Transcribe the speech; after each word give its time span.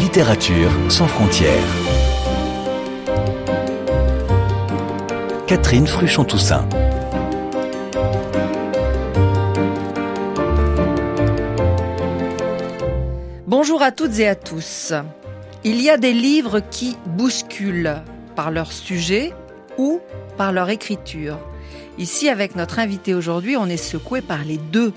Littérature 0.00 0.70
sans 0.88 1.08
frontières. 1.08 1.52
Catherine 5.48 5.88
Fruchon-Toussaint. 5.88 6.68
Bonjour 13.48 13.82
à 13.82 13.90
toutes 13.90 14.20
et 14.20 14.28
à 14.28 14.36
tous. 14.36 14.92
Il 15.64 15.82
y 15.82 15.90
a 15.90 15.96
des 15.96 16.12
livres 16.12 16.60
qui 16.60 16.96
bousculent 17.04 17.96
par 18.36 18.52
leur 18.52 18.70
sujet 18.70 19.32
ou 19.78 20.00
par 20.36 20.52
leur 20.52 20.70
écriture. 20.70 21.38
Ici, 21.98 22.28
avec 22.28 22.54
notre 22.54 22.78
invité 22.78 23.14
aujourd'hui, 23.14 23.56
on 23.56 23.66
est 23.66 23.76
secoué 23.76 24.20
par 24.20 24.44
les 24.44 24.58
deux. 24.58 24.92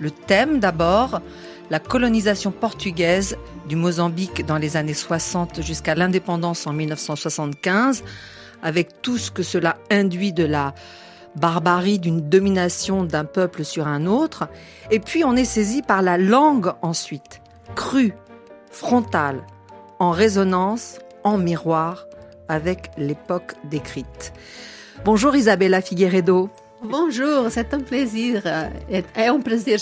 Le 0.00 0.10
thème 0.10 0.58
d'abord, 0.58 1.22
la 1.70 1.78
colonisation 1.78 2.50
portugaise 2.50 3.36
du 3.68 3.76
Mozambique 3.76 4.44
dans 4.44 4.58
les 4.58 4.76
années 4.76 4.94
60 4.94 5.62
jusqu'à 5.62 5.94
l'indépendance 5.94 6.66
en 6.66 6.72
1975, 6.72 8.04
avec 8.62 9.02
tout 9.02 9.18
ce 9.18 9.30
que 9.30 9.42
cela 9.42 9.76
induit 9.90 10.32
de 10.32 10.44
la 10.44 10.74
barbarie 11.36 11.98
d'une 11.98 12.20
domination 12.28 13.04
d'un 13.04 13.24
peuple 13.24 13.64
sur 13.64 13.86
un 13.86 14.06
autre. 14.06 14.48
Et 14.90 15.00
puis 15.00 15.24
on 15.24 15.36
est 15.36 15.44
saisi 15.44 15.82
par 15.82 16.02
la 16.02 16.18
langue 16.18 16.72
ensuite, 16.82 17.40
crue, 17.74 18.14
frontale, 18.70 19.42
en 19.98 20.10
résonance, 20.10 20.98
en 21.24 21.38
miroir 21.38 22.06
avec 22.48 22.90
l'époque 22.98 23.54
décrite. 23.64 24.32
Bonjour 25.04 25.34
Isabella 25.34 25.80
Figueredo. 25.80 26.50
Bonjour, 26.82 27.50
c'est 27.50 27.72
un 27.72 27.80
plaisir. 27.80 28.42
C'est 28.90 29.28
un 29.28 29.40
plaisir. 29.40 29.78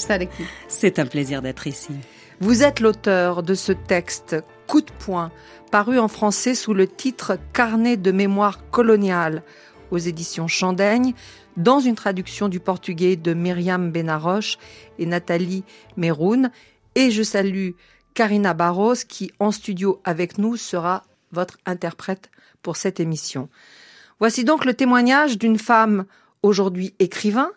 C'est 0.69 0.99
un 0.99 1.07
plaisir 1.07 1.43
d'être 1.43 1.67
ici. 1.67 1.93
Vous 2.41 2.63
êtes 2.63 2.81
l'auteur 2.81 3.43
de 3.43 3.55
ce 3.55 3.73
texte 3.73 4.37
Coup 4.67 4.83
de 4.83 4.93
poing, 4.99 5.33
paru 5.71 5.99
en 5.99 6.09
français 6.09 6.55
sous 6.55 6.75
le 6.75 6.87
titre 6.87 7.39
Carnet 7.53 7.97
de 7.97 8.13
mémoire 8.13 8.71
coloniale 8.71 9.43
aux 9.91 9.99
éditions 9.99 10.49
Chandaigne, 10.49 11.15
dans 11.57 11.81
une 11.81 11.95
traduction 11.95 12.49
du 12.49 12.61
portugais 12.61 13.17
de 13.17 13.35
Myriam 13.35 13.91
Benaroche 13.91 14.59
et 14.99 15.07
Nathalie 15.07 15.65
Meroun. 15.97 16.51
Et 16.95 17.11
je 17.11 17.23
salue 17.23 17.71
Karina 18.15 18.55
Barros 18.55 18.95
qui, 19.09 19.33
en 19.39 19.51
studio 19.51 20.01
avec 20.05 20.39
nous, 20.39 20.57
sera 20.57 21.05
votre 21.33 21.59
interprète 21.67 22.31
pour 22.63 22.77
cette 22.77 23.01
émission. 23.01 23.49
Voici 24.21 24.45
donc 24.45 24.65
le 24.65 24.75
témoignage 24.75 25.37
d'une 25.37 25.59
femme 25.59 26.05
aujourd'hui 26.43 26.95
écrivain 26.99 27.51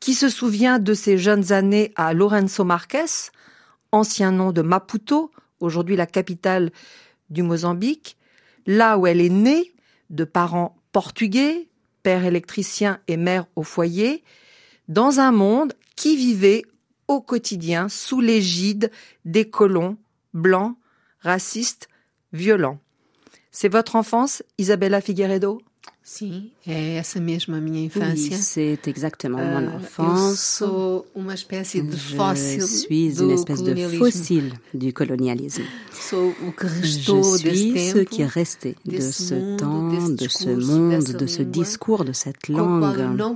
qui 0.00 0.14
se 0.14 0.28
souvient 0.28 0.78
de 0.78 0.94
ses 0.94 1.18
jeunes 1.18 1.52
années 1.52 1.92
à 1.96 2.12
Lorenzo 2.12 2.64
Marques, 2.64 3.30
ancien 3.92 4.30
nom 4.30 4.52
de 4.52 4.62
Maputo, 4.62 5.30
aujourd'hui 5.60 5.96
la 5.96 6.06
capitale 6.06 6.70
du 7.30 7.42
Mozambique, 7.42 8.16
là 8.66 8.98
où 8.98 9.06
elle 9.06 9.20
est 9.20 9.30
née, 9.30 9.72
de 10.10 10.24
parents 10.24 10.76
portugais, 10.92 11.68
père 12.02 12.24
électricien 12.24 13.00
et 13.08 13.16
mère 13.16 13.46
au 13.56 13.62
foyer, 13.62 14.22
dans 14.88 15.18
un 15.18 15.32
monde 15.32 15.72
qui 15.96 16.16
vivait 16.16 16.62
au 17.08 17.20
quotidien 17.20 17.88
sous 17.88 18.20
l'égide 18.20 18.90
des 19.24 19.48
colons 19.48 19.96
blancs, 20.34 20.76
racistes, 21.20 21.88
violents. 22.32 22.78
C'est 23.50 23.68
votre 23.68 23.96
enfance, 23.96 24.42
Isabella 24.58 25.00
Figueredo? 25.00 25.60
Sim, 26.08 26.52
é 26.64 26.98
essa 26.98 27.18
mesma 27.18 27.60
minha 27.60 27.84
infância. 27.84 28.36
Oui, 28.36 28.40
c'est 28.40 28.86
exactement 28.86 29.38
mon 29.44 29.76
enfance. 29.76 30.34
Eu 30.34 30.36
sou 30.36 31.06
uma 31.16 31.34
espécie 31.34 31.82
de 31.82 31.96
Je 31.96 32.64
suis 32.64 33.12
do 33.12 33.24
une 33.24 33.32
espèce 33.32 33.60
de 33.64 33.74
fossile 33.98 34.52
du 34.72 34.92
colonialisme. 34.92 35.64
Sou 35.92 36.32
o 36.46 36.52
que 36.52 36.68
Je 36.68 36.80
restou 36.80 37.24
suis 37.38 37.90
ce 37.90 37.98
qui 38.04 38.22
est 38.22 38.24
resté 38.24 38.76
de 38.84 39.00
ce 39.00 39.34
mundo, 39.34 39.56
temps, 39.56 40.08
de 40.10 40.28
ce 40.28 40.50
monde, 40.50 41.02
de 41.12 41.26
ce 41.26 41.42
discours, 41.42 42.04
de 42.04 42.12
cette 42.12 42.46
langue 42.46 42.84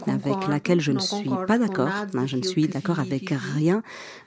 avec 0.07 0.47
laquelle 0.49 0.81
je 0.81 0.93
ne 0.93 1.01
suis 1.01 1.29
pas 1.49 1.59
d'accord. 1.59 1.89
hein, 1.89 2.27
Je 2.27 2.37
ne 2.37 2.45
suis 2.45 2.69
d'accord 2.69 3.01
avec 3.01 3.35
rien 3.57 3.83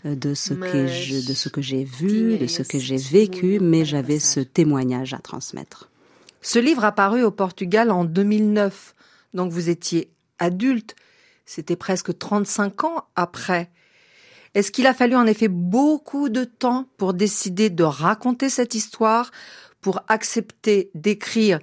euh, 0.05 0.15
de 0.15 0.33
ce 0.33 0.53
que 0.53 0.83
Mas 0.83 0.87
je, 0.91 1.25
de 1.25 1.33
ce 1.33 1.47
que 1.47 1.61
j'ai 1.61 1.85
vu, 1.85 2.37
de 2.37 2.47
ce 2.47 2.61
que 2.61 2.77
j'ai 2.77 2.97
vécu, 2.97 3.59
mais 3.61 3.85
j'avais 3.85 4.19
ce 4.19 4.41
témoignage 4.41 5.13
à 5.13 5.19
transmettre. 5.19 5.89
Ce 6.45 6.59
livre 6.59 6.83
apparu 6.83 7.23
au 7.23 7.31
Portugal 7.31 7.89
en 7.89 8.03
2009, 8.03 8.95
donc 9.33 9.49
vous 9.49 9.69
étiez 9.69 10.11
adulte, 10.39 10.93
c'était 11.45 11.77
presque 11.77 12.17
35 12.17 12.83
ans 12.83 13.05
après. 13.15 13.71
Est-ce 14.53 14.69
qu'il 14.73 14.85
a 14.85 14.93
fallu 14.93 15.15
en 15.15 15.25
effet 15.25 15.47
beaucoup 15.47 16.27
de 16.27 16.43
temps 16.43 16.89
pour 16.97 17.13
décider 17.13 17.69
de 17.69 17.85
raconter 17.85 18.49
cette 18.49 18.75
histoire, 18.75 19.31
pour 19.79 20.01
accepter 20.09 20.91
d'écrire 20.95 21.59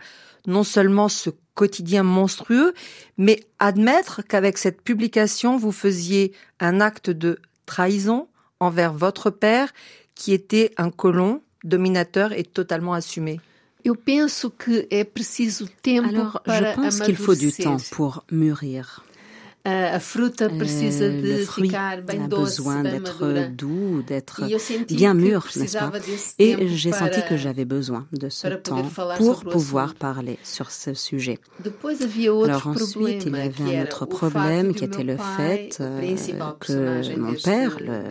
non 0.46 0.64
seulement 0.64 1.10
ce 1.10 1.28
quotidien 1.54 2.02
monstrueux, 2.02 2.72
mais 3.18 3.44
admettre 3.58 4.22
qu'avec 4.22 4.56
cette 4.56 4.80
publication, 4.80 5.58
vous 5.58 5.72
faisiez 5.72 6.32
un 6.58 6.80
acte 6.80 7.10
de 7.10 7.38
trahison 7.66 8.28
envers 8.60 8.94
votre 8.94 9.28
père, 9.28 9.74
qui 10.14 10.32
était 10.32 10.72
un 10.78 10.90
colon, 10.90 11.42
dominateur 11.64 12.32
et 12.32 12.44
totalement 12.44 12.94
assumé? 12.94 13.40
Eu 13.84 13.94
penso 13.96 14.50
que 14.50 14.86
é 14.90 15.04
preciso 15.04 15.68
tempo 15.82 16.08
Alors, 16.08 16.40
para 16.42 16.72
je 16.72 16.76
pense 16.76 17.00
qu'il 17.02 17.16
faut 17.16 17.34
du 17.34 17.52
temps 17.52 17.78
pour 17.90 18.24
mûrir. 18.30 19.02
A, 19.64 19.96
a 19.96 20.00
fruta 20.00 20.48
precisa 20.48 21.04
Euh, 21.04 21.20
de 21.22 21.28
le 21.28 21.44
fruit 21.44 21.68
ficar 21.68 22.00
bem 22.02 22.22
a 22.22 22.28
doce, 22.28 22.56
besoin 22.56 22.82
d'être 22.82 23.50
doux, 23.50 24.02
d'être 24.06 24.42
E 24.42 24.84
bien 24.88 25.12
mûr, 25.12 25.46
n'est-ce 25.54 25.76
pas? 25.76 25.92
Et 26.38 26.68
j'ai 26.68 26.92
senti 26.92 27.20
que 27.28 27.36
j'avais 27.36 27.66
besoin 27.66 28.06
de 28.12 28.30
ce 28.30 28.48
temps 28.48 28.82
pour 29.18 29.44
pouvoir 29.44 29.94
parler 29.94 30.38
sur 30.44 30.70
ce 30.70 30.94
sujet. 30.94 31.38
Alors 32.44 32.66
ensuite, 32.68 33.24
il 33.26 33.36
y 33.36 33.40
avait 33.40 33.78
un 33.78 33.82
autre 33.82 34.06
problème 34.06 34.74
qui 34.74 34.84
était 34.84 35.04
le 35.04 35.18
fait 35.36 35.76
euh, 35.80 36.00
que 36.58 37.18
mon 37.18 37.34
père, 37.34 37.76
le 37.80 38.04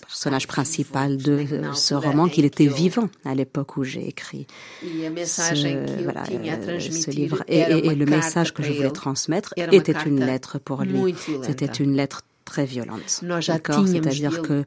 personnage 0.00 0.48
principal 0.48 1.18
de 1.18 1.44
ce 1.74 1.94
roman, 1.94 2.28
qu'il 2.28 2.44
était 2.44 2.66
vivant 2.66 3.08
à 3.24 3.34
l'époque 3.36 3.76
où 3.76 3.84
j'ai 3.84 4.08
écrit 4.08 4.46
E 4.82 5.24
ce, 5.24 6.02
voilà, 6.02 6.24
euh, 6.30 7.10
livre. 7.10 7.44
Et, 7.46 7.94
le 7.94 8.06
message 8.06 8.52
que 8.52 8.62
je 8.62 8.72
voulais 8.72 8.90
transmettre 8.90 9.54
était 9.56 9.94
une 10.06 10.24
lettre 10.24 10.58
pour 10.64 10.82
lui. 10.82 11.14
C'était 11.42 11.66
une 11.66 11.94
lettre 11.96 12.22
très 12.44 12.66
violente. 12.66 13.22
D'accord? 13.48 13.88
C'est-à-dire 13.88 14.42
que 14.42 14.64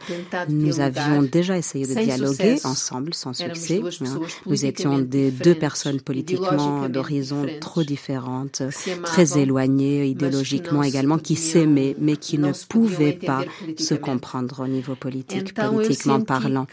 nous 0.50 0.80
avions 0.80 1.22
déjà 1.22 1.58
essayé 1.58 1.86
de 1.86 1.94
dialoguer 1.94 2.58
ensemble 2.66 3.14
sans 3.14 3.34
succès. 3.34 3.82
hein. 4.02 4.20
Nous 4.46 4.66
étions 4.66 5.00
des 5.00 5.32
deux 5.32 5.56
personnes 5.56 6.02
politiquement 6.02 6.90
d'horizons 6.90 7.46
trop 7.62 7.84
différentes, 7.84 8.62
très 9.04 9.40
éloignées 9.40 10.08
idéologiquement 10.08 10.84
également, 10.84 11.18
qui 11.18 11.36
s'aimaient 11.36 11.96
mais 12.00 12.18
qui 12.18 12.38
ne 12.38 12.52
pouvaient 12.68 13.14
pas 13.14 13.46
se 13.78 13.94
comprendre 13.94 14.64
au 14.64 14.68
niveau 14.68 14.96
politique, 14.96 15.54
politiquement 15.54 16.22
parlant. 16.22 16.68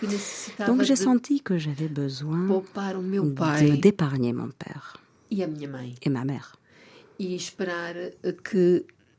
Donc 0.66 0.82
j'ai 0.82 0.96
senti 0.96 1.40
que 1.42 1.58
j'avais 1.58 1.88
besoin 1.88 2.62
d'épargner 3.82 4.32
mon 4.32 4.48
père 4.48 4.96
e 5.32 5.46
et 6.02 6.08
ma 6.10 6.24
mère 6.24 6.56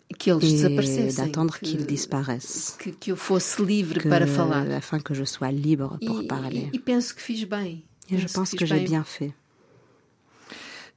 et 0.10 0.16
desaparecessem, 0.40 1.26
d'attendre 1.26 1.60
que, 1.60 1.66
qu'ils 1.66 1.86
disparaissent, 1.86 2.76
que, 2.80 2.90
que 2.92 3.12
eu 3.12 3.16
fosse 3.16 3.60
livre 3.60 4.00
que, 4.00 4.08
para 4.08 4.28
falar. 4.28 4.70
afin 4.72 5.00
que 5.00 5.14
je 5.14 5.26
sois 5.26 5.52
libre 5.52 5.98
pour 6.06 6.22
E, 6.22 6.28
parler. 6.28 6.70
e, 6.74 6.78
e 6.78 6.80
penso 6.80 7.16
que 7.16 7.22
fiz 7.22 7.44
bem. 7.46 7.84
Et 8.10 8.18
je 8.20 8.28
pense 8.28 8.52
que 8.56 8.66
j'ai 8.66 8.82
bien 8.82 9.04
fait. 9.04 9.34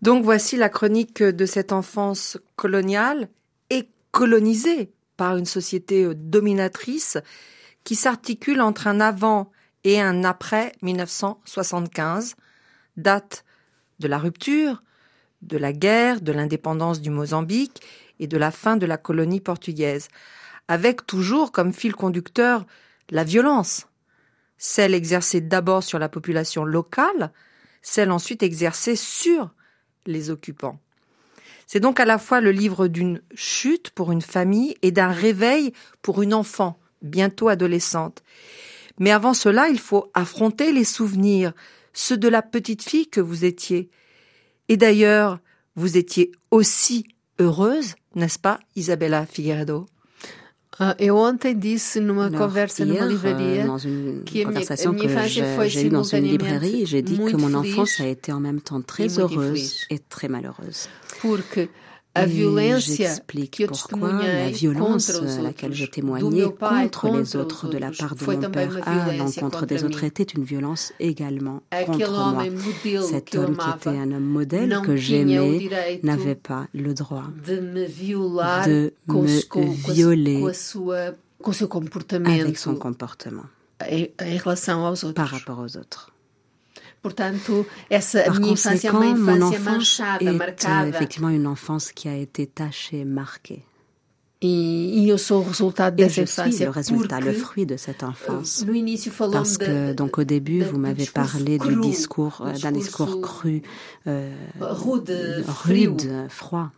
Donc 0.02 0.22
voici 0.24 0.56
la 0.56 0.68
chronique 0.68 1.22
de 1.22 1.46
cette 1.46 1.72
enfance 1.72 2.38
coloniale 2.54 3.28
et 3.70 3.88
colonisée 4.12 4.92
par 5.16 5.36
une 5.36 5.46
société 5.46 6.04
euh, 6.04 6.14
dominatrice 6.14 7.18
qui 7.84 7.96
s'articule 7.96 8.60
entre 8.60 8.86
un 8.86 9.00
avant 9.00 9.50
et 9.84 10.00
un 10.00 10.22
après 10.24 10.72
1975, 10.82 12.36
date 12.96 13.44
de 14.00 14.06
la 14.06 14.18
rupture, 14.18 14.82
de 15.42 15.56
la 15.56 15.72
guerre, 15.72 16.20
de 16.20 16.32
l'indépendance 16.32 17.00
du 17.00 17.10
Mozambique 17.10 17.80
et 18.18 18.26
de 18.26 18.36
la 18.36 18.50
fin 18.50 18.76
de 18.76 18.86
la 18.86 18.96
colonie 18.96 19.40
portugaise, 19.40 20.08
avec 20.68 21.06
toujours 21.06 21.52
comme 21.52 21.72
fil 21.72 21.94
conducteur 21.94 22.66
la 23.10 23.24
violence, 23.24 23.86
celle 24.58 24.94
exercée 24.94 25.40
d'abord 25.40 25.82
sur 25.82 25.98
la 25.98 26.08
population 26.08 26.64
locale, 26.64 27.32
celle 27.80 28.10
ensuite 28.10 28.42
exercée 28.42 28.96
sur 28.96 29.50
les 30.06 30.30
occupants. 30.30 30.78
C'est 31.66 31.80
donc 31.80 32.00
à 32.00 32.04
la 32.04 32.18
fois 32.18 32.40
le 32.40 32.50
livre 32.50 32.88
d'une 32.88 33.20
chute 33.34 33.90
pour 33.90 34.10
une 34.10 34.22
famille 34.22 34.74
et 34.82 34.90
d'un 34.90 35.10
réveil 35.10 35.72
pour 36.02 36.22
une 36.22 36.34
enfant, 36.34 36.78
bientôt 37.02 37.48
adolescente. 37.48 38.22
Mais 38.98 39.10
avant 39.10 39.34
cela, 39.34 39.68
il 39.68 39.78
faut 39.78 40.10
affronter 40.14 40.72
les 40.72 40.84
souvenirs, 40.84 41.52
ceux 41.92 42.16
de 42.16 42.28
la 42.28 42.42
petite 42.42 42.82
fille 42.82 43.08
que 43.08 43.20
vous 43.20 43.44
étiez. 43.44 43.90
Et 44.68 44.76
d'ailleurs, 44.76 45.40
vous 45.76 45.96
étiez 45.96 46.32
aussi 46.50 47.06
heureuse, 47.38 47.94
n'est-ce 48.18 48.38
pas, 48.38 48.58
Isabella 48.76 49.24
Figueredo? 49.26 49.86
Ah, 50.80 50.94
eu 51.00 51.10
ontem 51.10 51.54
disse 51.58 51.96
numa 51.98 52.26
Alors, 52.26 52.38
conversa 52.38 52.84
hier, 52.84 53.02
euh, 53.02 53.08
livraria 53.08 53.66
dans 53.66 53.78
une 53.78 54.22
que 54.24 54.30
a 54.30 54.32
minha- 54.34 54.44
conversation 54.44 54.92
minha 54.92 55.06
que 55.06 55.10
infância 55.10 55.68
j'ai 55.68 55.86
eue 55.86 55.90
dans 55.90 56.04
une 56.04 56.08
simultaneamente 56.08 56.30
librairie, 56.30 56.86
j'ai 56.86 57.02
dit 57.02 57.18
que 57.18 57.36
mon 57.36 57.52
enfance 57.54 57.98
a 58.00 58.06
été 58.06 58.30
en 58.32 58.38
même 58.38 58.60
temps 58.60 58.80
très 58.80 59.08
muito 59.08 59.20
heureuse 59.22 59.50
infeliz. 59.50 59.86
et 59.90 59.98
très 59.98 60.28
malheureuse. 60.28 60.88
porque 61.20 61.68
a 62.22 62.78
j'explique 62.78 63.62
pourquoi 63.66 64.12
la 64.22 64.50
violence 64.50 65.10
à 65.10 65.42
laquelle 65.42 65.72
meu 65.72 66.50
pai 66.50 66.90
contre 66.90 67.16
les 67.16 67.36
autres 67.36 67.68
de 67.68 67.78
la 67.78 67.90
part 67.90 68.14
de 68.14 68.24
mon 68.24 68.50
père 68.50 68.88
à 68.88 69.12
l'encontre 69.14 69.66
des 69.66 69.84
autres 69.84 70.04
était 70.04 70.22
une 70.22 70.44
violence 70.44 70.92
également 71.00 71.62
contre 71.86 72.32
moi. 72.32 72.44
Cet 73.02 73.34
homme 73.34 73.56
qui 73.56 73.70
était 73.76 73.98
un 73.98 74.12
homme 74.12 74.24
modèle 74.24 74.80
que 74.84 74.96
j'aimais 74.96 75.68
n'avait 76.02 76.34
pas 76.34 76.66
le 76.74 76.94
droit 76.94 77.24
de 77.46 77.60
me 77.60 77.84
violer 79.92 80.42
avec 82.24 82.58
son 82.58 82.74
comportement 82.74 83.44
par 85.14 85.28
rapport 85.28 85.58
aux 85.60 85.76
autres. 85.76 86.12
Portanto, 87.02 87.64
essa 87.88 88.22
Par 88.24 88.40
minha 88.40 88.52
infância 88.52 88.88
é 88.88 88.92
uma 88.92 89.06
infância 89.06 89.60
manchada, 89.60 90.24
est 90.24 90.28
euh, 90.28 90.32
marcada. 90.38 90.88
effectivement 90.88 91.30
une 91.30 91.46
enfance 91.46 91.92
qui 91.92 92.08
a 92.08 92.16
été 92.16 92.46
tachée, 92.46 93.04
marquée. 93.04 93.64
E, 94.40 94.46
e 94.46 95.10
eu 95.10 95.18
sou 95.18 95.40
o 95.40 95.42
resultado 95.42 96.00
Et 96.00 96.04
dessa 96.04 96.20
je 96.22 96.26
suis 96.26 96.40
infância 96.40 96.66
le 96.66 96.70
résultat, 96.70 97.18
le 97.18 97.32
fruit 97.32 97.66
de 97.66 97.76
cette 97.76 98.04
enfance. 98.04 98.64
no 98.64 98.72
início 98.72 99.12
Parce 99.32 99.58
que, 99.58 99.92
donc, 99.94 100.18
au 100.18 100.24
début, 100.24 100.62
vous 100.62 100.78
m'avez 100.78 101.06
parlé 101.06 101.58
du 101.58 101.74
discours, 101.80 102.42
euh, 102.46 102.52
d'un 102.52 102.70
discours 102.70 103.20
cru, 103.20 103.62
euh, 104.06 104.32
rude, 104.60 105.44
rude, 105.64 106.26
froid. 106.28 106.70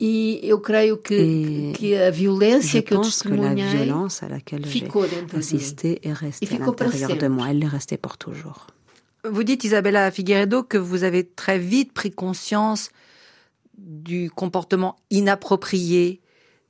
E 0.00 0.40
eu 0.42 0.58
creio 0.58 0.96
que, 0.96 1.14
Et 1.14 1.72
que 1.78 1.94
a 1.94 2.10
violência 2.10 2.80
Je 2.80 2.84
que 2.84 2.94
eu 2.94 2.96
pense 2.96 3.22
que 3.22 3.28
la 3.28 3.54
testemunhei 3.54 3.84
violence 3.84 4.22
à 4.24 4.28
laquelle 4.28 4.66
j'ai 4.66 4.80
de 4.80 5.36
assisté 5.38 6.00
est 6.02 6.12
restée 6.12 6.46
Et 6.46 6.56
à 6.56 6.58
l'intérieur 6.58 7.16
de 7.16 7.28
moi. 7.28 7.50
Elle 7.50 7.62
est 7.62 7.68
restée 7.68 7.98
pour 7.98 8.18
toujours. 8.18 8.66
Vous 9.24 9.44
dites, 9.44 9.62
Isabella 9.62 10.10
Figueredo, 10.10 10.64
que 10.64 10.78
vous 10.78 11.04
avez 11.04 11.24
très 11.24 11.56
vite 11.56 11.92
pris 11.92 12.10
conscience 12.10 12.90
du 13.78 14.30
comportement 14.30 14.96
inapproprié 15.10 16.20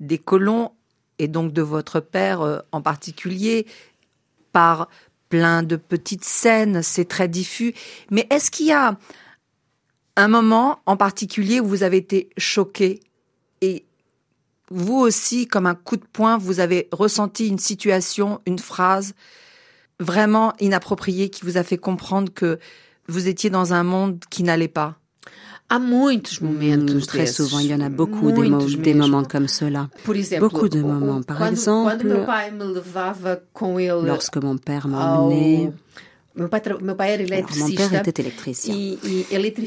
des 0.01 0.19
colons 0.19 0.73
et 1.19 1.29
donc 1.29 1.55
de 1.55 1.63
votre 1.63 2.01
père 2.01 2.43
euh, 2.43 2.59
en 2.71 2.83
particulier 2.83 3.67
par 4.53 4.91
plein 5.31 5.63
de 5.63 5.77
petites 5.77 6.25
scènes, 6.25 6.83
c'est 6.83 7.07
très 7.07 7.27
diffus. 7.27 7.73
Mais 8.11 8.27
est-ce 8.29 8.51
qu'il 8.51 8.67
y 8.67 8.73
a 8.73 8.99
un 10.17 10.29
moment 10.29 10.81
en 10.85 10.99
particulier 10.99 11.59
où 11.59 11.67
vous 11.67 11.85
avez 11.85 11.97
été 11.97 12.29
choqué 12.37 13.01
et 13.63 13.87
vous 14.71 14.99
aussi, 14.99 15.47
comme 15.47 15.67
un 15.67 15.75
coup 15.75 15.97
de 15.97 16.05
poing, 16.05 16.37
vous 16.37 16.61
avez 16.61 16.89
ressenti 16.93 17.49
une 17.49 17.59
situation, 17.59 18.43
une 18.45 18.59
phrase 18.59 19.15
vraiment 20.03 20.53
inappropriée 20.61 21.31
qui 21.31 21.45
vous 21.45 21.57
a 21.57 21.63
fait 21.63 21.79
comprendre 21.79 22.33
que 22.33 22.59
vous 23.09 23.29
étiez 23.29 23.51
dans 23.51 23.73
un 23.73 23.83
monde 23.85 24.19
qui 24.31 24.43
n'allait 24.43 24.69
pas? 24.69 24.97
Há 25.69 25.79
muitos 25.79 26.41
momentos 26.43 26.95
Mm, 27.05 27.07
Très 27.07 27.27
souvent, 27.27 27.59
il 27.61 27.69
y 27.69 27.75
en 27.75 27.81
a 27.81 27.89
beaucoup 27.89 28.31
des, 28.31 28.49
mo- 28.51 28.59
moments 28.95 29.25
comme 29.25 29.49
cela. 29.49 29.89
Por 30.05 30.17
exemplo, 30.17 30.49
beaucoup 30.51 30.69
de 30.69 30.83
o- 30.83 30.85
o- 30.85 30.89
moments. 30.89 31.23
Par 31.23 31.39
quando, 31.39 31.53
exemple, 31.53 31.89
quando 31.97 32.05
meu 32.05 32.27
pai 32.27 32.51
me 32.51 32.65
levava 32.65 33.41
com 33.55 33.81
ele 33.81 34.07
Lorsque 34.07 34.37
mon 34.37 34.59
père 34.59 34.87
m'a 34.87 35.15
ao... 35.15 35.31
emmené, 35.33 35.73
Meu 36.35 36.49
pai, 36.49 36.61
tra- 36.61 36.81
meu 36.81 36.95
pai 36.97 37.11
era 37.13 37.23
alors, 37.25 37.51
mon 37.59 37.67
père 37.77 37.91
était 38.09 38.23
électricien. 38.23 38.75
e, 38.75 38.97
e 39.05 39.25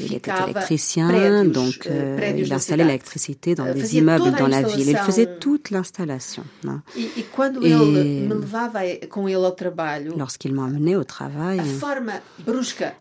Il 0.08 0.14
était 0.16 0.32
électricien, 0.46 1.08
prédios, 1.10 1.52
donc 1.52 1.76
eh, 1.86 1.90
euh, 1.92 2.34
il 2.38 2.52
installait 2.54 2.84
l'électricité 2.86 3.54
dans 3.54 3.66
des 3.74 3.82
fazia 3.82 4.00
immeubles 4.02 4.32
dans 4.40 4.48
la 4.48 4.62
ville. 4.64 4.90
Il 4.90 4.98
faisait 4.98 5.38
toute 5.40 5.70
l'installation. 5.70 6.44
hein. 6.68 6.82
E, 6.98 7.02
e 7.02 7.24
E- 7.62 8.28
trabalho, 9.52 10.16
Lorsqu'il 10.18 10.54
m'a 10.54 10.64
emmené 10.64 10.96
au 10.96 11.04
travail, 11.04 11.62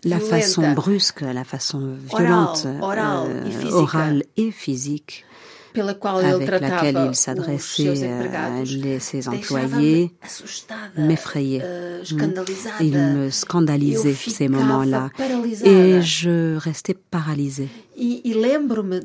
la 0.05 0.21
façon 0.21 0.73
brusque, 0.73 1.21
la 1.23 1.45
façon 1.45 1.97
violente, 2.07 2.67
euh, 2.67 3.47
et 3.47 3.51
physique. 3.51 3.73
orale 3.73 4.23
et 4.37 4.51
physique, 4.51 5.25
avec 5.75 6.49
laquelle 6.51 7.07
il 7.09 7.15
s'adressait 7.15 8.11
à 8.35 9.01
ses 9.01 9.29
employés, 9.29 10.13
m'effrayait. 10.97 11.63
eh, 11.65 11.95
Mm. 12.05 12.05
scandalisada. 12.05 12.75
Il 12.81 12.99
me 12.99 13.31
scandalisait 13.31 14.15
ces 14.15 14.49
moments-là. 14.49 15.11
Et 15.65 16.03
je 16.03 16.57
restais 16.57 16.95
paralysée. 16.95 17.69
E, 17.97 18.01
e 18.01 18.35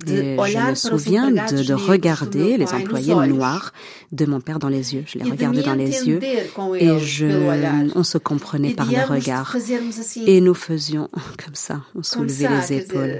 Et 0.07 0.37
je 0.47 0.69
me 0.69 0.75
souviens 0.75 1.29
de, 1.29 1.73
regarder 1.73 2.57
les 2.57 2.73
employés 2.73 3.13
noirs 3.27 3.71
de 4.11 4.25
mon 4.25 4.41
père 4.41 4.57
dans 4.57 4.67
les 4.69 4.95
yeux. 4.95 5.03
Je 5.05 5.19
les 5.19 5.25
e 5.25 5.31
regardais 5.31 5.61
dans 5.61 5.75
les 5.75 6.07
yeux 6.07 6.19
et 6.23 6.99
je, 6.99 7.27
on 7.95 8.03
se 8.03 8.17
comprenait 8.17 8.73
par 8.73 8.91
le 8.91 9.03
regard. 9.05 9.55
Et 10.25 10.41
nous 10.41 10.55
faisions 10.55 11.09
comme 11.43 11.55
ça, 11.55 11.81
on 11.95 12.03
soulevait 12.03 12.49
les 12.49 12.77
épaules. 12.77 13.19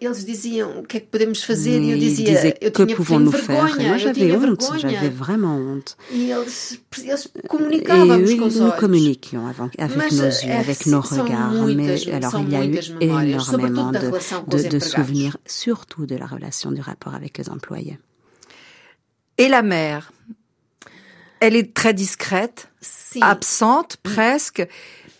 Eles 0.00 0.24
diziam 0.24 0.80
o 0.80 0.82
que 0.86 0.96
é 0.98 1.00
que 1.00 1.06
podemos 1.06 1.42
fazer? 1.42 1.80
E 1.80 1.90
eu 1.90 1.96
Mais 1.96 2.02
ils 2.02 2.16
dizia 2.16 2.34
disaient 2.34 2.58
eu 2.60 2.70
que 2.70 2.84
tinha, 2.84 2.96
pouvons-nous 2.96 3.30
tinha 3.32 3.42
faire 3.42 3.56
Et 3.56 3.66
vergonha, 3.66 3.88
moi 3.88 3.96
eu 3.96 4.00
j'avais 4.00 4.32
honte, 4.36 4.60
vergonha. 4.62 4.78
j'avais 4.78 5.08
vraiment 5.08 5.56
honte. 5.56 5.96
E 6.12 6.30
eles, 6.30 6.80
eles 7.02 7.28
Et 7.34 7.46
comunicávamos 7.48 8.28
oui, 8.28 8.36
com 8.36 8.46
os 8.46 8.54
nous 8.56 8.62
olhos. 8.66 8.76
communiquions 8.80 9.46
avec, 9.46 9.78
avec 9.80 9.96
Mas, 9.96 10.12
nos 10.12 10.42
yeux, 10.42 10.50
é, 10.50 10.58
avec 10.58 10.86
nos 10.86 11.02
são 11.08 11.24
regards. 11.24 11.52
muitas- 11.52 12.04
Mais 12.06 12.14
alors 12.14 12.30
são 12.32 12.42
il 12.42 12.50
y 12.52 12.56
a 12.56 12.64
eu 12.64 12.68
muitas 12.68 12.88
memórias, 12.90 13.48
énormément 13.48 13.92
de, 13.92 13.98
relação 14.06 14.44
com 14.44 14.56
de, 14.56 14.78
souvenirs, 14.80 15.36
surtout 15.46 16.06
de 16.06 16.16
la 16.16 16.26
relation, 16.26 16.70
du 16.72 16.80
rapport 16.80 17.14
avec 17.14 17.38
les 17.38 17.48
employés. 17.48 17.98
Et 19.38 19.48
la 19.48 19.62
mère? 19.62 20.12
Elle 21.40 21.56
est 21.56 21.74
très 21.74 21.92
discrète, 21.92 22.68
absente 23.20 23.96
presque, 24.02 24.66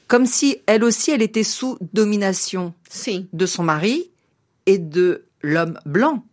comme 0.08 0.26
si 0.26 0.58
elle 0.66 0.84
aussi 0.84 1.10
elle 1.10 1.22
était 1.22 1.42
sous 1.44 1.76
domination 1.92 2.72
de 3.32 3.46
son 3.46 3.62
mari 3.62 4.10
et 4.66 4.78
de 4.78 5.26
l'homme 5.42 5.78
blanc. 5.86 6.24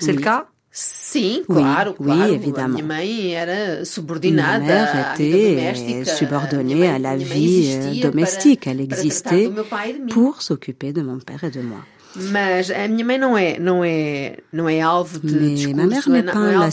C'est 0.00 0.10
Oui. 0.12 0.16
le 0.16 0.22
cas? 0.22 0.46
Sim, 0.76 1.42
Oui, 1.48 1.62
claro, 1.62 1.94
oui, 2.00 2.06
claro. 2.16 2.32
Évidemment. 2.34 2.74
minha 2.74 2.84
mãe 2.84 3.30
era 3.32 3.84
Ma 3.84 4.58
mère 4.58 5.12
à 5.12 5.14
vida 5.16 5.36
était 5.36 5.54
doméstica. 5.54 6.16
subordonnée 6.16 6.88
à 6.88 6.98
la 6.98 7.16
vie 7.16 7.70
euh, 7.74 8.02
domestique. 8.02 8.64
para- 8.64 8.70
Elle 8.72 8.80
existait 8.80 9.46
e 9.46 10.08
pour 10.10 10.42
s'occuper 10.42 10.92
de 10.92 11.02
mon 11.02 11.18
père 11.20 11.44
et 11.44 11.50
de 11.52 11.60
moi. 11.60 11.78
Mas 12.16 12.70
a 12.70 12.86
minha 12.86 13.04
mãe 13.04 13.18
não 13.18 13.36
é, 13.36 13.58
não 13.58 13.82
é, 13.84 14.38
não 14.52 14.68
é 14.68 14.80
alvo 14.80 15.18
de 15.18 15.34
Mais 15.34 15.58
discurso, 15.58 15.76
ma 15.76 15.86
mère 15.86 16.08
n'est 16.08 16.22
pas 16.32 16.52
la 16.52 16.66
le, 16.66 16.70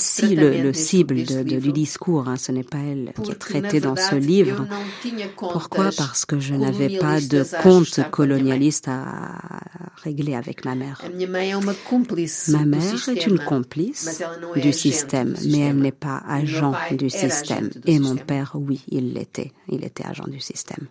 cible 0.74 1.24
de, 1.26 1.44
de- 1.44 1.60
du 1.60 1.72
discours. 1.72 2.28
hein. 2.28 2.38
Ce 2.38 2.52
n'est 2.52 2.64
pas 2.64 2.78
elle 2.78 3.12
qui 3.24 3.32
est 3.32 3.36
traitée 3.36 3.80
dans 3.80 3.96
ce 3.96 4.16
livre. 4.16 4.68
Pourquoi? 5.38 5.90
Parce 5.98 6.26
que 6.26 6.40
je 6.40 6.54
n'avais 6.54 6.98
pas 7.00 7.20
de 7.20 7.44
compte 7.64 8.00
colonialiste 8.12 8.88
à 8.88 9.40
régler 10.04 10.36
avec 10.36 10.64
ma 10.66 10.76
mère. 10.76 11.02
A 11.06 11.10
minha 11.10 11.28
mãe 11.28 11.52
é 11.52 11.58
uma 11.58 11.74
cúmplice 11.74 12.50
Ma 12.50 12.66
mère 12.66 13.10
est 13.10 13.26
une 13.28 13.40
complice 13.40 14.06
mas 14.06 14.22
ela 14.22 14.38
não 14.38 14.56
é 14.56 14.60
du 14.60 14.74
système, 14.74 15.36
mais 15.46 15.60
elle 15.60 15.78
n'est 15.78 15.92
pas 15.92 16.22
agent 16.28 16.74
du 16.92 17.10
système. 17.10 17.70
Et 17.86 18.00
mon 18.00 18.16
père, 18.16 18.52
oui, 18.56 18.82
il 18.90 19.14
l'était. 19.14 19.52
Il 19.70 19.84
était 19.84 20.06
agent 20.06 20.28
du 20.28 20.40
système. 20.40 20.88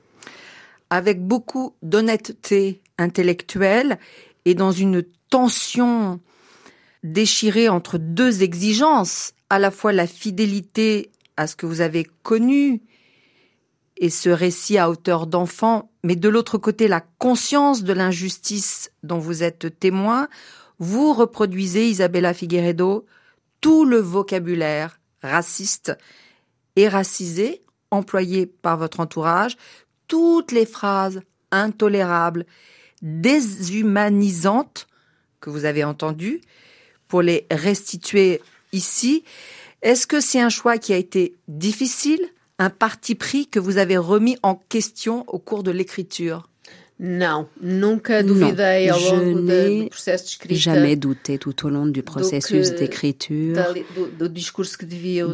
avec 0.92 1.20
beaucoup 1.24 1.74
d'honnêteté 1.82 2.80
intellectuelle 2.98 3.98
et 4.44 4.54
dans 4.54 4.72
une 4.72 5.02
tension 5.28 6.20
déchirée 7.02 7.68
entre 7.68 7.98
deux 7.98 8.42
exigences, 8.42 9.32
à 9.48 9.58
la 9.58 9.70
fois 9.70 9.92
la 9.92 10.06
fidélité 10.06 11.10
à 11.36 11.46
ce 11.46 11.56
que 11.56 11.66
vous 11.66 11.80
avez 11.80 12.04
connu 12.22 12.82
et 13.96 14.10
ce 14.10 14.30
récit 14.30 14.78
à 14.78 14.90
hauteur 14.90 15.26
d'enfant, 15.26 15.90
mais 16.04 16.16
de 16.16 16.28
l'autre 16.28 16.58
côté 16.58 16.88
la 16.88 17.00
conscience 17.18 17.84
de 17.84 17.92
l'injustice 17.92 18.90
dont 19.02 19.18
vous 19.18 19.42
êtes 19.42 19.78
témoin, 19.78 20.28
vous 20.78 21.12
reproduisez, 21.12 21.88
Isabella 21.88 22.32
Figueredo, 22.32 23.06
tout 23.60 23.84
le 23.84 23.98
vocabulaire 23.98 25.00
raciste 25.22 25.92
et 26.76 26.88
racisé 26.88 27.62
employé 27.90 28.46
par 28.46 28.76
votre 28.76 29.00
entourage, 29.00 29.56
toutes 30.08 30.52
les 30.52 30.66
phrases 30.66 31.20
intolérables, 31.50 32.46
déshumanisantes 33.02 34.86
que 35.40 35.50
vous 35.50 35.64
avez 35.64 35.84
entendues 35.84 36.40
pour 37.08 37.22
les 37.22 37.46
restituer 37.50 38.40
ici. 38.72 39.24
Est-ce 39.82 40.06
que 40.06 40.20
c'est 40.20 40.40
un 40.40 40.50
choix 40.50 40.78
qui 40.78 40.92
a 40.92 40.96
été 40.96 41.34
difficile, 41.48 42.20
un 42.58 42.70
parti 42.70 43.14
pris 43.14 43.46
que 43.46 43.58
vous 43.58 43.78
avez 43.78 43.96
remis 43.96 44.36
en 44.42 44.54
question 44.54 45.24
au 45.28 45.38
cours 45.38 45.62
de 45.62 45.70
l'écriture? 45.70 46.46
Não, 47.02 47.48
nunca 47.62 48.22
Non, 48.22 48.34
duvidei 48.34 48.90
ao 48.90 48.98
je 48.98 49.14
longo 49.16 49.40
da- 49.40 49.54
n'ai 49.54 49.84
do 49.84 49.88
processo 49.88 50.24
de 50.24 50.28
escrita 50.32 50.54
Jamais 50.60 50.96
douté 50.96 51.38
tout 51.38 51.64
au 51.64 51.70
long 51.70 51.86
du 51.86 52.02
processus 52.02 52.72
d'écriture 52.74 53.56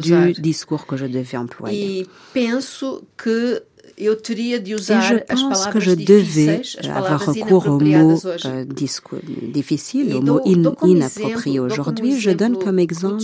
du 0.01 0.31
discours 0.39 0.85
que 0.87 0.95
je 0.95 1.05
devais 1.07 1.35
employer. 1.37 2.03
E 2.03 2.07
penso 2.33 3.03
que 3.17 3.63
Et 3.99 4.05
je 4.05 5.33
pense 5.33 5.67
que 5.67 5.79
je 5.79 5.91
devais 5.91 6.61
avoir 6.87 7.25
recours 7.25 7.67
aux 7.67 7.79
mots 7.79 8.19
euh, 8.45 8.63
difficiles, 8.63 10.13
aux 10.13 10.21
mots 10.21 10.41
inappropriés 10.45 11.59
aujourd'hui. 11.59 12.19
Je 12.19 12.29
donne 12.29 12.59
comme 12.59 12.77
exemple 12.77 13.23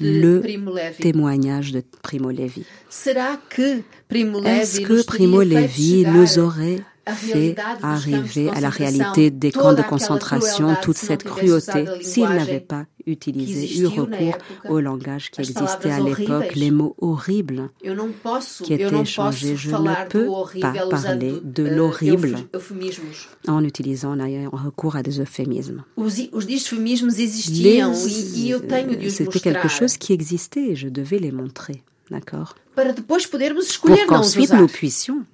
le 0.00 0.42
témoignage 1.00 1.72
de 1.72 1.82
Primo 2.02 2.30
Levi. 2.30 2.64
Est-ce 2.90 4.80
que 4.80 5.04
Primo 5.04 5.42
Levi 5.42 6.06
nous 6.06 6.38
aurait 6.40 6.80
fait 7.06 7.56
arriver 7.82 8.48
à 8.50 8.60
la 8.60 8.70
réalité 8.70 9.30
des 9.30 9.52
camps 9.52 9.74
de 9.74 9.82
concentration 9.82 10.76
toute 10.82 10.96
cette 10.96 11.24
cruauté 11.24 11.86
s'il 12.02 12.24
n'avait 12.24 12.60
pas 12.60 12.84
utilisé, 13.06 13.80
eu 13.80 13.86
recours 13.86 14.38
au 14.68 14.80
langage 14.80 15.30
qui 15.30 15.40
existait 15.40 15.90
à 15.90 16.00
l'époque, 16.00 16.54
les 16.54 16.70
mots 16.70 16.94
horribles 17.00 17.70
qui 18.62 18.74
étaient 18.74 19.00
échangés. 19.00 19.56
Je 19.56 19.70
ne 19.70 20.08
peux 20.08 20.28
pas 20.60 20.72
parler 20.88 21.34
de 21.42 21.64
l'horrible 21.64 22.36
en 23.48 23.64
utilisant 23.64 24.18
en 24.18 24.56
recours 24.56 24.96
à 24.96 25.02
des 25.02 25.20
euphémismes. 25.20 25.84
E 25.98 26.08
c'était 29.08 29.40
quelque 29.40 29.68
chose 29.68 29.96
qui 29.96 30.12
existait 30.12 30.70
et 30.70 30.76
je 30.76 30.88
devais 30.88 31.18
les 31.18 31.32
montrer. 31.32 31.82
D'accord? 32.10 32.54
Pour 32.74 34.06
qu'ensuite 34.06 34.52
nous 34.52 34.66
puissions 34.66 35.24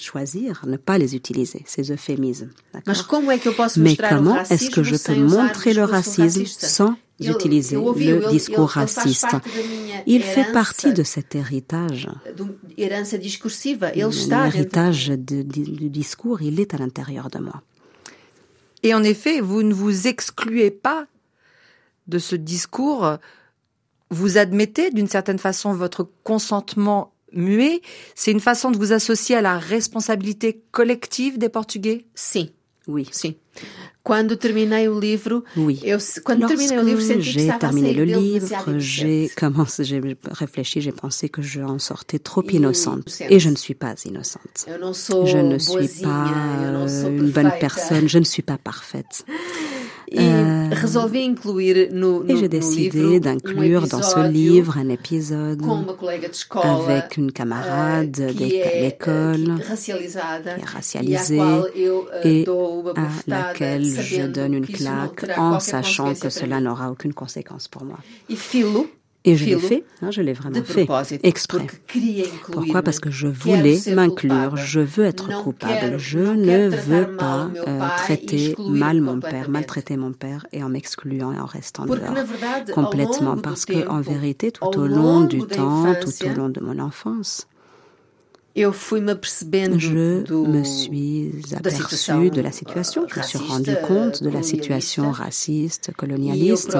choisir, 0.00 0.64
ne 0.66 0.76
pas 0.76 0.96
les 0.96 1.14
utiliser, 1.14 1.62
ces 1.66 1.92
euphémismes. 1.92 2.50
Mais 3.76 3.96
comment 3.96 4.42
est-ce 4.42 4.70
que 4.70 4.82
je 4.82 4.96
peux 4.96 5.16
montrer 5.16 5.74
le 5.74 5.84
racisme 5.84 6.46
sans 6.46 6.96
utiliser 7.20 7.76
le 7.76 8.30
discours 8.30 8.70
raciste? 8.70 9.36
Il 10.06 10.22
fait 10.22 10.50
partie 10.52 10.92
de 10.92 11.02
cet 11.02 11.34
héritage. 11.34 12.08
L'héritage 14.28 15.08
du 15.10 15.90
discours, 15.90 16.40
il 16.40 16.58
est 16.58 16.72
à 16.74 16.78
l'intérieur 16.78 17.28
de 17.28 17.38
moi. 17.38 17.62
Et 18.82 18.94
en 18.94 19.02
effet, 19.02 19.40
vous 19.40 19.62
ne 19.62 19.74
vous 19.74 20.06
excluez 20.06 20.70
pas 20.70 21.06
de 22.06 22.18
ce 22.18 22.36
discours 22.36 23.18
vous 24.10 24.38
admettez 24.38 24.90
d'une 24.90 25.08
certaine 25.08 25.38
façon 25.38 25.72
votre 25.74 26.08
consentement 26.24 27.12
muet. 27.32 27.80
C'est 28.14 28.30
une 28.30 28.40
façon 28.40 28.70
de 28.70 28.76
vous 28.76 28.92
associer 28.92 29.36
à 29.36 29.40
la 29.40 29.58
responsabilité 29.58 30.62
collective 30.70 31.38
des 31.38 31.48
Portugais? 31.48 32.06
Si. 32.14 32.52
Oui. 32.86 33.08
Si. 33.12 33.36
Quando 34.02 34.36
terminei 34.36 34.88
o 34.88 34.98
livro, 34.98 35.44
oui. 35.54 35.82
eu, 35.84 35.98
quando 36.24 36.46
terminei 36.46 36.78
o 36.78 36.82
livro, 36.82 37.20
j'ai 37.20 37.48
terminé 37.58 37.92
le 37.92 38.04
livre, 38.04 38.48
j'ai 38.78 39.30
commencé, 39.36 39.84
j'ai 39.84 40.00
réfléchi, 40.30 40.80
j'ai 40.80 40.92
pensé 40.92 41.28
que 41.28 41.42
je 41.42 41.60
en 41.60 41.78
sortais 41.78 42.18
trop 42.18 42.42
innocente. 42.48 43.20
Et 43.28 43.38
je 43.38 43.50
ne 43.50 43.56
suis 43.56 43.74
pas 43.74 43.94
innocente. 44.06 44.64
Je 44.66 45.36
ne 45.36 45.58
suis 45.58 46.02
pas 46.02 46.86
une 47.06 47.30
bonne 47.30 47.52
personne, 47.60 48.08
je 48.08 48.18
ne 48.18 48.24
suis 48.24 48.42
pas 48.42 48.56
parfaite. 48.56 49.26
Euh, 50.16 50.70
et 52.28 52.36
j'ai 52.36 52.48
décidé 52.48 53.20
d'inclure 53.20 53.86
dans 53.88 54.02
ce 54.02 54.28
livre 54.28 54.78
un 54.78 54.88
épisode 54.88 55.62
avec 56.62 57.16
une 57.16 57.32
camarade 57.32 58.10
de 58.10 58.26
l'école 58.26 59.60
qui 59.76 59.90
est 59.90 60.64
racialisée 60.64 61.40
et 62.24 62.46
à 62.96 63.08
laquelle 63.26 63.84
je 63.84 64.26
donne 64.26 64.54
une 64.54 64.66
claque 64.66 65.26
en 65.36 65.60
sachant 65.60 66.14
que 66.14 66.30
cela 66.30 66.60
n'aura 66.60 66.90
aucune 66.90 67.12
conséquence 67.14 67.68
pour 67.68 67.84
moi. 67.84 67.98
Et 69.28 69.36
je 69.36 69.44
l'ai 69.44 69.58
fait, 69.58 69.84
hein, 70.00 70.10
je 70.10 70.22
l'ai 70.22 70.32
vraiment 70.32 70.62
fait, 70.62 70.88
exprès. 71.22 71.66
Pourquoi? 72.50 72.82
Parce 72.82 72.98
que 72.98 73.10
je 73.10 73.26
voulais 73.26 73.78
m'inclure, 73.94 74.56
je 74.56 74.80
veux 74.80 75.04
être 75.04 75.28
coupable, 75.42 75.98
je 75.98 76.18
ne 76.18 76.68
veux 76.68 77.16
pas 77.16 77.50
euh, 77.66 77.80
traiter 77.98 78.54
mal 78.58 79.02
mon 79.02 79.20
père, 79.20 79.50
maltraiter 79.50 79.98
mon 79.98 80.12
père 80.12 80.46
et 80.52 80.62
en 80.62 80.70
m'excluant 80.70 81.32
et 81.32 81.38
en 81.38 81.44
restant 81.44 81.84
dehors 81.84 82.14
complètement. 82.74 83.36
Parce 83.36 83.66
que 83.66 83.86
en 83.88 84.00
vérité, 84.00 84.50
tout 84.50 84.78
au 84.78 84.86
long 84.86 85.20
du 85.20 85.40
temps, 85.42 85.94
tout 86.00 86.26
au 86.26 86.34
long 86.34 86.48
de 86.48 86.60
mon 86.60 86.78
enfance, 86.78 87.46
je 88.56 90.32
me 90.32 90.64
suis 90.64 91.32
aperçue 91.56 92.30
de 92.30 92.40
la 92.40 92.52
situation, 92.52 93.06
je 93.08 93.18
me 93.18 93.24
suis 93.24 93.38
rendu 93.38 93.74
compte 93.86 94.22
de 94.22 94.30
la 94.30 94.42
situation 94.42 95.10
raciste, 95.10 95.92
colonialiste, 95.96 96.76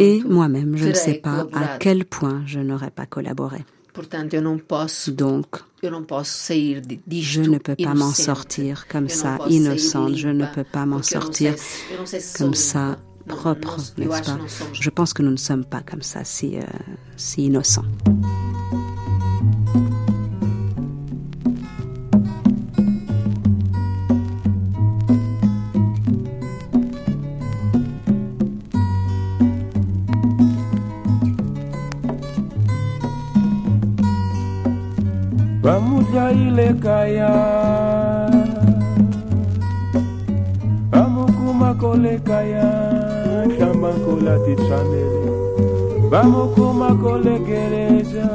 et 0.00 0.22
moi-même, 0.24 0.76
je 0.76 0.88
ne 0.88 0.92
sais 0.94 1.14
pas 1.14 1.46
à 1.52 1.78
quel 1.78 2.04
point 2.04 2.42
je 2.46 2.60
n'aurais 2.60 2.90
pas 2.90 3.06
collaboré. 3.06 3.64
Donc, 5.08 5.46
je 5.82 7.40
ne 7.40 7.58
peux 7.58 7.76
pas 7.76 7.94
m'en 7.94 8.12
sortir 8.12 8.88
comme 8.88 9.08
ça, 9.08 9.38
innocente, 9.48 10.16
je 10.16 10.28
ne 10.28 10.46
peux 10.46 10.64
pas 10.64 10.84
m'en 10.84 11.02
sortir 11.02 11.54
comme 12.36 12.54
ça, 12.54 12.98
propre, 13.28 13.76
n'est-ce 13.96 14.22
pas? 14.22 14.38
Je 14.72 14.90
pense 14.90 15.14
que 15.14 15.22
nous 15.22 15.30
ne 15.30 15.36
sommes 15.36 15.64
pas 15.64 15.80
comme 15.80 16.02
ça, 16.02 16.24
si, 16.24 16.56
euh, 16.56 16.62
si 17.16 17.46
innocents. 17.46 17.84
pamoja 35.64 36.30
ile 36.32 36.72
kaya 36.82 37.30
pamokumakole 40.90 42.18
kaya 42.18 42.68
shambankolati 43.58 44.54
tramele 44.56 45.24
pamokumakole 46.10 47.38
gereja 47.38 48.28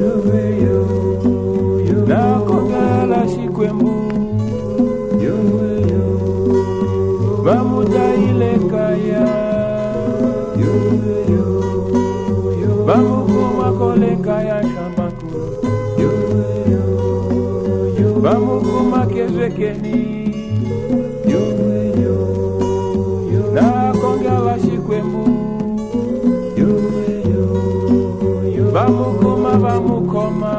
yoveyo 0.00 0.86
nakogala 2.08 3.28
shikwembu 3.28 3.94
yoveyo 5.24 6.06
pamoja 7.44 8.14
ile 8.14 8.52
kaya 8.70 8.97
vekeni 19.48 20.28
nakonge 23.54 24.28
vashikwemu 24.44 25.24
vamukuma 28.72 29.52
vamukoma 29.58 30.52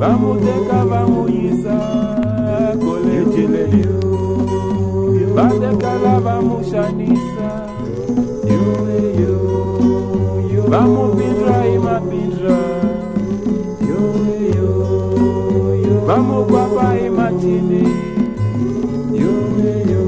vamuteka 0.00 0.84
Bamuteka, 0.90 1.76
koleji 2.84 3.46
leli 3.46 3.84
vatekala 5.34 6.20
vamushanisa 6.20 7.48
vamupi 10.70 11.23
papai 17.44 17.60
matine 17.60 17.82
yo 19.12 19.34
yo 19.92 20.04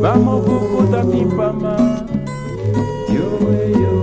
Vamos 0.00 0.44
kukuta 0.44 1.02
pimpama 1.04 1.76
yo 3.08 3.28
yo 3.80 3.94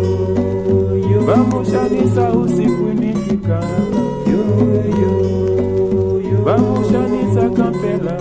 yo 1.09 1.21
Vamos 1.25 1.67
shanisa 1.69 2.31
usiku 2.31 2.93
nifika 2.93 3.59
yo 4.25 4.43
yo 5.01 5.13
yo 6.31 6.43
Vamos 6.43 6.91
shanisa 6.91 7.49
kampela 7.49 8.17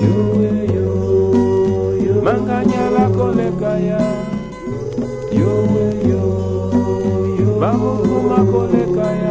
yo 0.00 0.16
yo 0.74 0.88
yo 2.04 2.22
Manganyala 2.22 3.08
kolekaya 3.16 4.00
yo 5.32 5.52
yo 6.04 6.22
yo 7.38 7.58
Vamos 7.60 8.08
kuma 8.08 8.44
kolekaya 8.52 9.21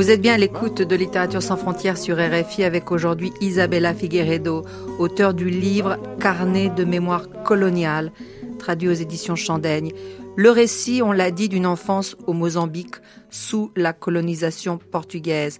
Vous 0.00 0.10
êtes 0.10 0.22
bien 0.22 0.32
à 0.32 0.38
l'écoute 0.38 0.80
de 0.80 0.96
Littérature 0.96 1.42
sans 1.42 1.58
frontières 1.58 1.98
sur 1.98 2.16
RFI 2.16 2.64
avec 2.64 2.90
aujourd'hui 2.90 3.34
Isabella 3.42 3.92
Figueredo, 3.92 4.64
auteure 4.98 5.34
du 5.34 5.50
livre 5.50 5.98
Carnet 6.18 6.70
de 6.70 6.84
mémoire 6.84 7.28
coloniale, 7.44 8.10
traduit 8.58 8.88
aux 8.88 8.94
éditions 8.94 9.36
Chandaigne. 9.36 9.92
Le 10.36 10.50
récit, 10.50 11.02
on 11.04 11.12
l'a 11.12 11.30
dit, 11.30 11.50
d'une 11.50 11.66
enfance 11.66 12.16
au 12.26 12.32
Mozambique 12.32 12.94
sous 13.28 13.72
la 13.76 13.92
colonisation 13.92 14.78
portugaise. 14.78 15.58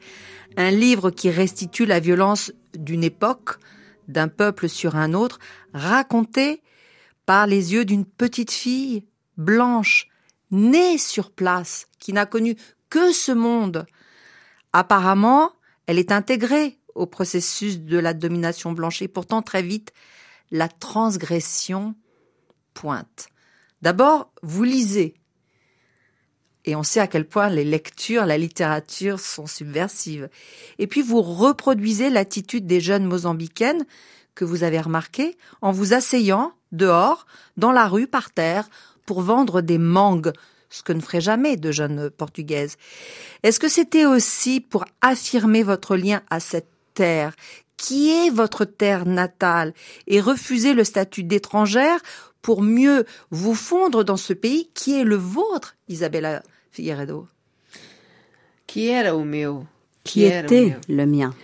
Un 0.57 0.71
livre 0.71 1.11
qui 1.11 1.29
restitue 1.29 1.85
la 1.85 2.01
violence 2.01 2.51
d'une 2.73 3.05
époque, 3.05 3.59
d'un 4.09 4.29
peuple 4.29 4.71
sur 4.71 4.97
un 4.97 5.13
autre, 5.13 5.39
raconté 5.75 6.63
par 7.27 7.47
les 7.47 7.75
yeux 7.75 7.85
d'une 7.85 8.07
petite 8.07 8.53
fille 8.53 9.05
blanche, 9.37 10.09
née 10.51 10.97
sur 10.97 11.31
place, 11.31 11.89
qui 11.99 12.15
n'a 12.15 12.25
connu 12.25 12.57
que 12.89 13.13
ce 13.13 13.33
monde. 13.33 13.85
Apparemment, 14.73 15.53
elle 15.87 15.99
est 15.99 16.13
intégrée 16.13 16.79
au 16.95 17.07
processus 17.07 17.81
de 17.81 17.99
la 17.99 18.15
domination 18.15 18.73
blanche 18.73 19.03
et 19.03 19.09
pourtant 19.09 19.43
très 19.43 19.63
vite, 19.63 19.93
la 20.51 20.69
transgression 20.69 21.95
pointe. 22.75 23.29
D'abord, 23.83 24.33
vous 24.43 24.65
lisez. 24.65 25.15
Et 26.67 26.77
on 26.77 26.83
sait 26.83 27.01
à 27.01 27.07
quel 27.07 27.27
point 27.27 27.49
les 27.49 27.65
lectures, 27.65 28.27
la 28.27 28.37
littérature 28.37 29.19
sont 29.19 29.47
subversives. 29.47 30.29
Et 30.79 30.87
puis 30.87 31.01
vous 31.01 31.23
reproduisez 31.23 32.11
l'attitude 32.11 32.67
des 32.67 32.81
jeunes 32.81 33.07
mozambicaines 33.07 33.87
que 34.35 34.45
vous 34.45 34.63
avez 34.63 34.81
remarqué 34.81 35.39
en 35.63 35.73
vous 35.73 35.95
asseyant 35.95 36.53
dehors, 36.73 37.27
dans 37.57 37.73
la 37.73 37.89
rue, 37.89 38.07
par 38.07 38.31
terre, 38.31 38.69
pour 39.07 39.23
vendre 39.23 39.61
des 39.61 39.79
mangues, 39.79 40.33
ce 40.71 40.83
que 40.83 40.93
ne 40.93 41.01
ferait 41.01 41.21
jamais 41.21 41.57
de 41.57 41.73
jeunes 41.73 42.11
portugaises. 42.11 42.77
Est-ce 43.43 43.61
que 43.61 43.69
c'était 43.69 44.07
aussi 44.07 44.61
pour 44.61 44.85
affirmer 45.03 45.63
votre 45.63 45.97
lien 45.97 46.23
à 46.31 46.41
cette 46.41 46.71
terre? 46.95 47.35
Qui 47.77 48.11
est 48.11 48.31
votre 48.31 48.65
terre 48.65 49.05
natale? 49.05 49.75
Et 50.07 50.21
refuser 50.21 50.73
le 50.75 50.85
statut 50.85 51.25
d'étrangère 51.25 52.01
pour 52.41 52.63
mieux 52.63 53.05
vous 53.31 53.55
fondre 53.55 54.05
dans 54.05 54.17
ce 54.17 54.33
pays 54.33 54.71
qui 54.73 54.99
est 54.99 55.05
le 55.05 55.17
vôtre, 55.17 55.77
Isabella 55.89 56.43
Figueredo? 56.71 57.27
Qui 58.67 58.87
era 58.89 59.17
o 59.17 59.25
meu? 59.25 59.67
Qui 60.05 60.25
était 60.25 60.77
le 60.89 61.05
mien? 61.05 61.35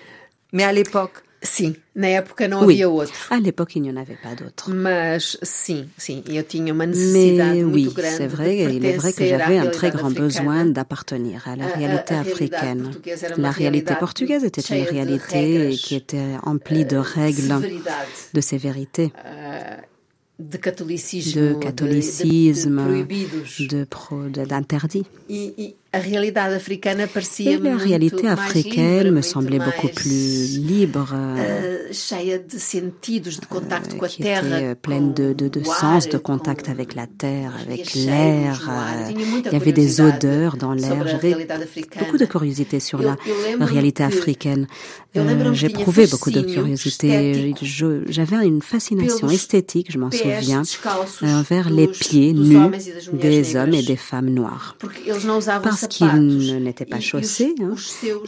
Mais 0.52 0.62
à 0.62 0.73
l'époque, 0.73 1.25
Sim, 1.47 1.76
na 1.95 2.09
época 2.09 2.49
não 2.49 2.61
oui. 2.67 2.75
havia 2.75 2.88
outro. 2.91 3.15
À 3.31 3.38
l'époque, 3.38 3.76
il 3.76 3.83
n'y 3.83 3.91
en 3.91 3.97
avait 3.97 4.19
pas 4.21 4.35
d'autre. 4.35 4.69
Mas 4.75 5.38
sim, 5.43 5.87
sim, 5.97 6.25
eu 6.29 6.43
tinha 6.43 6.73
uma 6.73 6.87
necessidade 6.87 7.55
Mais 7.55 7.65
muito 7.65 7.75
oui, 7.91 7.95
grande 7.95 8.17
c'est 8.19 8.26
vrai, 8.26 8.65
de 8.67 8.71
il 8.73 8.85
est 8.85 8.97
vrai 8.97 9.12
que 9.12 9.25
j'avais 9.25 9.59
un 9.59 9.71
très 9.71 9.91
grand 9.91 10.11
besoin 10.11 10.67
d'appartenir 10.67 11.47
à 11.47 11.55
la 11.55 11.67
A- 11.67 11.69
a- 11.69 11.76
réalité 11.79 12.15
a 12.15 12.21
africaine. 12.21 12.91
La 13.38 13.50
réalité 13.53 13.95
portugaise 13.95 14.45
était 14.45 14.61
une 14.75 14.85
réalité 14.85 15.41
regras, 15.69 15.76
qui 15.76 15.95
était 15.95 16.31
emplie 16.43 16.85
de 16.85 16.97
eh, 16.97 17.00
règles, 17.21 17.55
de 18.35 18.41
sévérité, 18.41 19.12
eh, 19.25 20.43
de 20.43 20.57
catolicismo, 20.59 21.41
de 21.41 21.49
de- 21.55 21.59
catholicisme, 21.61 22.76
de, 22.76 22.81
de 22.83 22.85
proibidos. 23.05 23.67
de 23.75 23.85
pro- 23.85 24.29
de- 24.29 24.45
d'interdits. 24.45 25.07
Et 27.38 27.59
la 27.59 27.76
réalité 27.76 28.29
africaine 28.29 29.11
me 29.11 29.23
semblait 29.23 29.59
beaucoup 29.59 29.88
plus 29.88 30.59
libre, 30.59 31.12
euh, 31.15 31.79
eh, 31.88 31.93
cheia 31.93 32.38
de 32.38 32.59
sentidos, 32.59 33.41
de 33.41 33.47
contacto 33.47 33.97
com 33.97 34.05
a 34.05 34.09
qui 34.09 34.23
terra, 34.23 34.47
était 34.47 34.67
euh, 34.67 34.75
pleine 34.75 35.15
de, 35.15 35.35
sens, 35.65 36.09
de 36.09 36.19
contact 36.19 36.69
avec 36.69 36.95
la 36.95 37.07
terre, 37.07 37.53
avec 37.67 37.95
l'air. 37.95 38.71
muita 39.15 39.50
Il 39.50 39.53
y 39.53 39.57
avait 39.57 39.73
des 39.73 40.00
odeurs 40.00 40.57
dans 40.57 40.73
l'air. 40.75 41.07
J'avais 41.07 41.47
beaucoup 41.99 42.19
de 42.19 42.26
curiosité 42.26 42.81
sur 42.81 43.00
la 43.00 43.17
réalité 43.61 44.03
africaine. 44.03 44.67
eu 45.15 45.19
Euh, 45.19 45.55
J'éprouvais 45.55 46.07
beaucoup 46.07 46.31
de 46.31 46.43
curiosité. 46.43 47.55
J'avais 48.09 48.47
une 48.47 48.62
fascination 48.62 49.29
esthétique, 49.29 49.91
je 49.91 49.99
m'en 49.99 50.11
souviens, 50.11 50.62
envers 51.23 51.71
les 51.71 51.88
pieds 51.88 52.33
nus 52.35 52.57
e 52.57 53.17
des 53.17 53.57
hommes 53.57 53.75
et 53.75 53.83
des 53.83 53.97
femmes 53.97 54.31
noires. 54.31 54.76
Usavam 55.07 55.86
Parce 55.87 55.97
qu'ils 55.97 56.62
n'étaient 56.62 56.85
pas 56.85 56.97
E- 56.97 57.00
e 57.00 57.02
chaussés, 57.02 57.55
hein, 57.61 57.75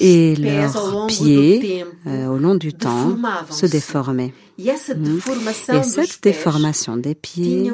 et 0.00 0.34
leurs 0.36 1.06
pieds, 1.06 1.84
euh, 2.06 2.26
au 2.28 2.38
long 2.38 2.54
du 2.54 2.72
temps, 2.72 3.16
se 3.50 3.66
déformaient. 3.66 4.32
Et 5.76 5.82
cette 5.84 6.22
déformation 6.22 6.96
des 6.96 7.14
pieds, 7.14 7.70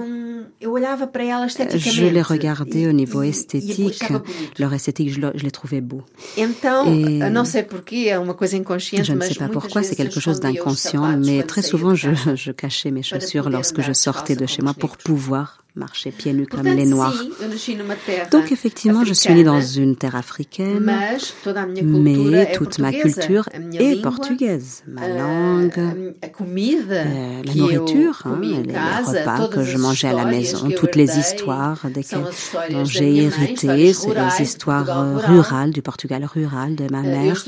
je 1.79 2.05
les 2.13 2.23
regardais 2.23 2.85
e- 2.85 2.91
au 2.91 2.93
niveau 2.93 3.21
e- 3.21 3.25
e 3.25 3.29
esthétique. 3.29 4.03
Leur 4.59 4.73
esthétique, 4.75 5.11
je, 5.11 5.21
le- 5.21 5.33
je 5.35 5.45
les 5.45 5.51
trouvais 5.51 5.81
beaux. 5.81 6.03
Et- 6.87 7.21
Je 9.05 9.13
ne 9.13 9.19
sais 9.29 9.35
pas 9.35 9.49
pourquoi, 9.53 9.83
c'est 9.83 9.97
quelque 9.97 10.21
chose 10.21 10.41
d'inconscient, 10.41 11.03
mais 11.27 11.43
très 11.45 11.63
souvent 11.63 11.95
je, 11.95 12.11
je 12.35 12.53
cachais 12.53 12.91
mes 12.91 13.03
chaussures 13.03 13.49
lorsque 13.51 13.81
je 13.81 13.93
sortais 13.93 14.37
de 14.37 14.47
chez 14.47 14.63
moi 14.63 14.75
pour 14.75 14.97
pouvoir 14.99 15.61
marcher 15.77 16.13
pieds 16.13 16.33
nus 16.33 16.47
comme 16.47 16.63
les 16.77 16.85
noirs. 16.87 17.15
Donc 18.31 18.53
effectivement, 18.53 19.05
je 19.05 19.13
suis 19.13 19.35
née 19.35 19.43
dans 19.43 19.61
une 19.61 19.97
terre 19.97 20.15
africaine, 20.15 20.79
mais 22.05 22.47
toute 22.57 22.79
ma 22.79 22.93
culture 23.03 23.49
est 23.81 24.01
portugaise. 24.03 24.85
Ma 24.87 25.03
a- 25.03 25.09
langue, 25.09 26.15
euh, 26.91 27.43
la 27.45 27.55
nourriture, 27.55 28.23
hein, 28.25 28.39
les, 28.41 28.61
repas 28.61 29.49
que 29.49 29.63
je 29.63 29.79
mangeais 29.79 30.09
à 30.09 30.13
la 30.13 30.25
maison, 30.25 30.69
toutes 30.77 30.97
les 30.97 31.19
histoires 31.19 31.81
dont 32.71 32.85
j'ai 32.85 33.25
hérité, 33.25 33.93
c'est 33.93 34.15
les 34.15 34.43
histoires 34.43 34.87
rurales 35.27 35.71
du 35.71 35.83
Portugal 35.83 36.25
rural 36.25 36.75
de 36.75 36.91
ma 36.91 37.01
eu 37.01 37.03
mère. 37.03 37.45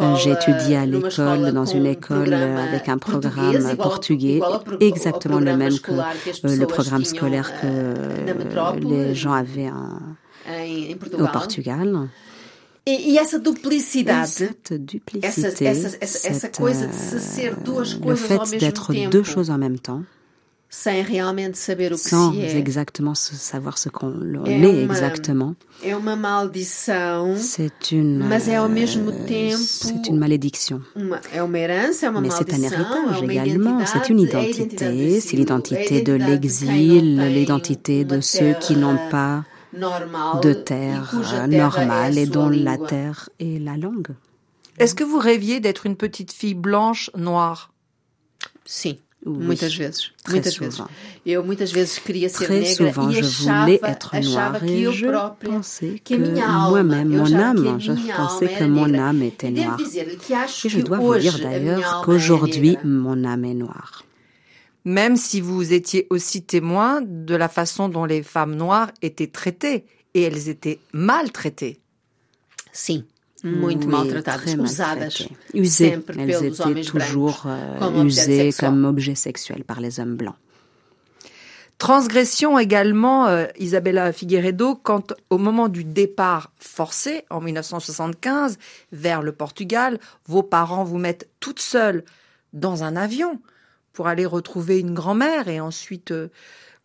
Euh, 0.00 0.16
J'ai 0.16 0.32
étudié 0.32 0.76
à 0.76 0.86
l'école, 0.86 1.52
dans 1.52 1.64
une 1.64 1.84
com 1.96 2.22
école 2.24 2.34
avec 2.34 2.88
un 2.88 2.98
programme 2.98 3.76
portugais, 3.76 4.40
exactement 4.80 5.40
le 5.40 5.56
même 5.56 5.78
que 5.78 5.92
euh, 5.92 6.56
le 6.56 6.66
programme 6.66 7.04
scolaire 7.04 7.52
que 7.60 7.66
metrópole, 8.26 8.80
les 8.80 9.14
gens 9.14 9.32
avaient 9.32 9.70
em 10.48 10.96
au 11.18 11.26
Portugal. 11.26 12.08
E, 12.88 13.10
e 13.12 13.18
essa 13.18 13.36
Et 13.38 13.42
duplicidade, 13.42 14.44
essa, 14.44 14.78
duplicité, 14.78 15.26
essa, 15.26 15.48
essa, 15.68 15.96
essa 16.00 16.40
cette, 16.40 16.56
coisa 16.58 16.86
de 16.86 16.94
se 16.94 17.18
ser 17.18 17.56
duas 17.56 17.94
le 17.94 17.98
coisas 17.98 18.30
ao 18.30 18.46
fait 18.46 18.52
mesmo 18.52 18.58
d'être 18.60 18.92
tempo, 18.92 19.10
deux 19.10 19.24
choses 19.24 19.50
en 19.50 19.58
même 19.58 19.76
temps, 19.80 20.04
sem 20.70 21.02
realmente 21.02 21.56
saber 21.58 21.92
o 21.92 21.96
que 21.96 22.08
sans 22.08 22.32
se 22.32 22.38
é, 22.40 22.56
exactement 22.58 23.14
savoir 23.16 23.76
ce 23.76 23.88
qu'on 23.88 24.12
É 24.46 24.52
est 24.52 24.84
uma- 24.84 24.92
exactement, 24.92 25.56
é 25.82 25.96
uma 25.96 26.14
maldição, 26.14 27.34
c'est 27.36 27.90
une, 27.90 28.18
mas 28.18 28.46
é 28.46 28.54
ao 28.56 28.68
mesmo 28.68 29.10
euh, 29.10 29.24
tempo 29.26 29.58
c'est 29.58 30.06
une 30.08 30.18
malédiction. 30.18 30.80
uma, 30.94 31.20
é 31.32 31.42
uma 31.42 31.58
herança, 31.58 32.06
é 32.06 32.10
uma 32.10 32.20
Mais 32.20 32.30
c'est 32.34 32.52
un 32.52 32.62
héritage 32.62 33.22
é 33.22 33.24
également, 33.32 33.84
c'est 33.84 34.08
une 34.10 34.20
identité, 34.20 35.20
c'est 35.20 35.36
l'identité 35.36 36.02
de 36.02 36.12
l'exil, 36.12 37.16
l'identité 37.34 38.04
de 38.04 38.20
ceux 38.20 38.54
qui 38.60 38.76
n'ont 38.76 38.98
pas 39.10 39.44
de 39.72 40.50
e 40.50 40.54
terre 40.54 41.12
euh, 41.14 41.46
normale 41.46 42.18
et 42.18 42.26
dont 42.26 42.48
la 42.48 42.78
terre 42.78 43.28
est 43.40 43.58
la 43.62 43.76
langue. 43.76 44.14
est-ce 44.78 44.94
que 44.94 45.04
vous 45.04 45.18
rêviez 45.18 45.60
d'être 45.60 45.86
une 45.86 45.96
petite 45.96 46.32
fille 46.32 46.54
blanche, 46.54 47.10
noire? 47.16 47.72
Sim, 48.64 48.96
Oui, 49.24 49.46
muitas 49.46 49.68
vezes. 49.76 50.12
très 50.22 50.34
Muitas 50.34 50.50
souvent. 50.50 50.84
vezes. 51.24 51.34
Eu 51.38 51.42
muitas 51.42 51.72
vezes 51.72 51.98
queria 51.98 52.28
ser 52.28 52.44
Très 52.44 52.60
negra 52.60 52.74
souvent, 52.92 53.08
e 53.08 53.12
je 53.14 53.20
achava, 53.20 53.60
voulais 53.64 53.80
être 53.82 54.16
noire 54.20 54.60
que 54.60 54.66
et 54.66 54.80
eu 54.82 54.92
je 54.92 55.06
própria, 55.06 55.50
pensais 55.50 55.98
que 56.04 56.14
moi-même, 56.14 57.08
mon 57.08 57.34
âme, 57.34 57.80
je 57.80 57.92
pensais 58.16 58.46
que 58.48 58.64
mon 58.64 58.94
âme 58.94 59.22
E 59.22 59.26
était 59.26 59.50
noire. 59.50 59.78
Et 59.80 60.68
je 60.68 60.80
dois 60.80 60.98
vous 60.98 61.18
dire 61.18 61.38
d'ailleurs 61.40 62.02
qu'aujourd'hui, 62.04 62.78
mon 62.84 63.24
âme 63.24 63.44
est 63.44 63.54
noire. 63.54 64.04
Même 64.86 65.16
si 65.16 65.40
vous 65.40 65.72
étiez 65.72 66.06
aussi 66.10 66.44
témoin 66.44 67.02
de 67.02 67.34
la 67.34 67.48
façon 67.48 67.88
dont 67.88 68.04
les 68.04 68.22
femmes 68.22 68.54
noires 68.54 68.92
étaient 69.02 69.26
traitées, 69.26 69.84
et 70.14 70.22
elles 70.22 70.48
étaient 70.48 70.78
maltraitées. 70.92 71.80
Sim, 72.72 73.04
muito 73.44 73.86
Oui, 73.86 73.92
maltratadas, 73.92 74.38
très 74.38 74.54
usadas 74.54 75.00
maltraitées. 75.00 75.36
Usées. 75.54 75.90
sempre 75.90 76.14
Elles 76.18 76.26
pelos 76.26 76.42
étaient 76.42 76.60
homens 76.62 76.86
toujours 76.86 77.42
brancos 77.42 77.50
euh, 77.50 77.78
como 77.80 78.00
objeto 78.00 78.06
usées 78.06 78.36
sexual. 78.44 78.70
comme 78.70 78.84
objets 78.84 79.14
sexuels 79.14 79.64
par 79.64 79.80
les 79.80 80.00
hommes 80.00 80.16
blancs. 80.16 80.36
Transgression 81.78 82.58
également, 82.58 83.26
euh, 83.26 83.46
Isabella 83.58 84.12
Figueiredo, 84.12 84.76
quand 84.76 85.12
au 85.28 85.36
moment 85.36 85.68
du 85.68 85.84
départ 85.84 86.52
forcé 86.58 87.24
en 87.28 87.40
1975 87.42 88.56
vers 88.92 89.20
le 89.20 89.32
Portugal, 89.32 89.98
vos 90.26 90.42
parents 90.44 90.84
vous 90.84 90.98
mettent 90.98 91.28
toute 91.40 91.60
seule 91.60 92.04
dans 92.54 92.84
un 92.84 92.96
avion 92.96 93.40
pour 93.96 94.08
aller 94.08 94.26
retrouver 94.26 94.78
une 94.78 94.92
grand-mère 94.92 95.48
et 95.48 95.58
ensuite 95.58 96.10
euh, 96.10 96.28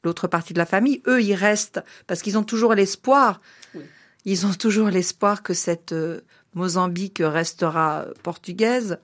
l'autre 0.01 0.27
partie 0.27 0.53
de 0.53 0.57
la 0.57 0.65
famille. 0.65 1.01
Eux, 1.07 1.21
ils 1.21 1.35
restent 1.35 1.81
parce 2.07 2.21
qu'ils 2.21 2.37
ont 2.37 2.43
toujours 2.43 2.73
l'espoir. 2.73 3.41
Oui. 3.75 3.81
Ils 4.23 4.45
ont 4.45 4.53
toujours 4.53 4.87
l'espoir 4.87 5.43
que 5.43 5.53
cette 5.53 5.91
euh, 5.91 6.21
Mozambique 6.55 7.21
restera 7.21 8.05
portugaise. 8.23 8.97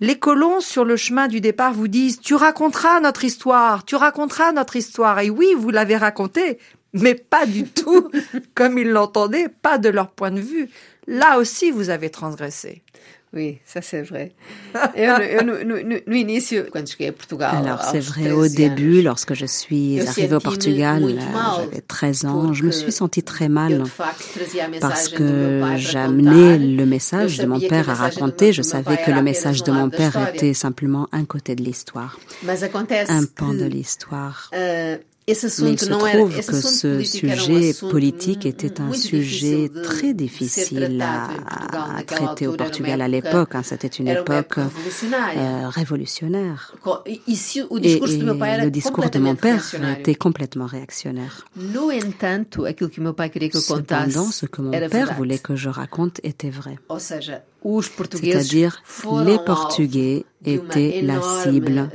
Les 0.00 0.18
colons 0.18 0.60
sur 0.60 0.84
le 0.84 0.96
chemin 0.96 1.28
du 1.28 1.40
départ 1.40 1.72
vous 1.72 1.86
disent 1.86 2.20
Tu 2.20 2.34
raconteras 2.34 2.98
notre 2.98 3.22
histoire, 3.22 3.84
tu 3.84 3.94
raconteras 3.94 4.50
notre 4.50 4.74
histoire. 4.74 5.20
Et 5.20 5.30
oui, 5.30 5.54
vous 5.56 5.70
l'avez 5.70 5.96
racontée, 5.96 6.58
mais 6.92 7.14
pas 7.14 7.46
du 7.46 7.62
tout 7.64 8.10
comme 8.56 8.76
ils 8.76 8.90
l'entendaient, 8.90 9.48
pas 9.48 9.78
de 9.78 9.88
leur 9.88 10.10
point 10.10 10.32
de 10.32 10.40
vue. 10.40 10.68
Là 11.10 11.38
aussi, 11.38 11.72
vous 11.72 11.90
avez 11.90 12.08
transgressé. 12.08 12.82
Oui, 13.32 13.58
ça 13.64 13.80
c'est 13.80 14.02
vrai. 14.02 14.32
Alors 17.54 17.82
c'est 17.82 18.00
vrai, 18.00 18.32
au 18.32 18.48
début, 18.48 19.02
lorsque 19.02 19.34
je 19.34 19.46
suis 19.46 20.00
arrivée 20.00 20.34
au 20.34 20.40
Portugal, 20.40 21.04
j'avais 21.56 21.80
13 21.80 22.24
ans, 22.24 22.52
je 22.52 22.64
me 22.64 22.70
suis 22.72 22.90
sentie 22.90 23.22
très 23.22 23.48
mal 23.48 23.84
parce 24.80 25.08
que 25.08 25.62
j'amenais 25.76 26.58
le 26.58 26.86
message 26.86 27.38
de 27.38 27.46
mon 27.46 27.60
père 27.60 27.88
à 27.90 27.94
raconter. 27.94 28.52
Je 28.52 28.62
savais 28.62 28.96
que 28.96 29.10
le 29.10 29.22
message 29.22 29.62
de 29.62 29.72
mon 29.72 29.90
père 29.90 30.32
était 30.34 30.54
simplement 30.54 31.08
un 31.12 31.24
côté 31.24 31.54
de 31.54 31.62
l'histoire, 31.62 32.18
un 32.46 33.24
pan 33.26 33.54
de 33.54 33.64
l'histoire. 33.64 34.50
Euh, 35.28 35.34
mais 35.62 35.72
il 35.72 35.78
se 35.78 35.90
trouve 35.90 36.34
que 36.34 36.60
ce 36.60 37.02
sujet 37.02 37.72
politique 37.88 38.46
était 38.46 38.80
un 38.80 38.92
sujet 38.92 39.70
très 39.82 40.14
difficile 40.14 41.02
à, 41.02 42.02
traiter 42.02 42.46
au 42.46 42.54
Portugal 42.54 43.00
à 43.00 43.08
l'époque. 43.08 43.54
Hein. 43.54 43.62
C'était 43.62 43.88
une 43.88 44.08
époque 44.08 44.58
euh, 44.58 45.68
révolutionnaire. 45.68 46.74
Et, 47.06 47.20
le 47.26 48.68
discours 48.70 49.10
de 49.10 49.18
mon 49.18 49.36
père 49.36 49.62
était 49.98 50.14
complètement 50.14 50.66
réactionnaire. 50.66 51.46
Cependant, 53.52 54.30
ce 54.30 54.46
que 54.46 54.62
mon 54.62 54.70
père 54.70 55.14
voulait 55.14 55.38
que 55.38 55.54
je 55.54 55.68
raconte 55.68 56.20
était 56.22 56.50
vrai. 56.50 56.76
C'est-à-dire, 57.62 58.82
les 59.26 59.38
Portugais 59.38 60.24
étaient 60.44 61.02
la 61.02 61.20
cible 61.20 61.90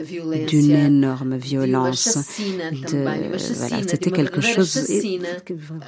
d'une 0.48 0.72
énorme 0.72 1.36
violence. 1.36 2.18
Voilà, 2.92 3.78
c'était 3.88 4.12
quelque 4.12 4.42
chose. 4.42 4.78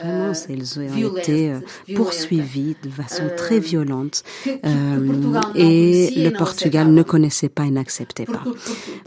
vraiment, 0.03 0.31
ils 0.49 0.79
ont 0.79 1.17
été 1.17 1.51
euh, 1.51 1.59
poursuivis 1.95 2.75
de 2.83 2.89
façon 2.89 3.23
très 3.35 3.59
violente. 3.59 4.23
Euh, 4.47 5.41
et 5.55 6.11
le 6.15 6.31
Portugal 6.31 6.91
ne 6.91 7.03
connaissait 7.03 7.49
pas 7.49 7.65
et 7.65 7.71
n'acceptait 7.71 8.25
pas. 8.25 8.43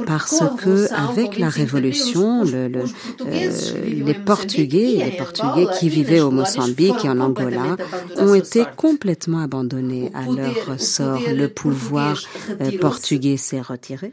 Parce 0.06 0.42
que 0.62 0.92
avec 0.92 1.38
la 1.38 1.48
Révolution, 1.48 2.44
le, 2.44 2.68
le, 2.68 2.84
euh, 3.26 3.50
les 3.86 4.14
Portugais, 4.14 5.02
les 5.04 5.16
Portugais 5.16 5.66
qui 5.78 5.88
vivaient 5.88 6.20
au 6.20 6.30
Mozambique 6.30 7.04
et 7.04 7.08
en 7.08 7.18
Angola 7.20 7.76
ont 8.16 8.34
été 8.34 8.64
complètement 8.76 9.40
abandonnés 9.40 10.10
à 10.14 10.30
leur 10.30 10.59
ressort. 10.66 11.20
Le 11.32 11.48
pouvoir 11.48 12.20
euh, 12.60 12.78
portugais 12.78 13.36
s'est 13.36 13.60
retiré 13.60 14.12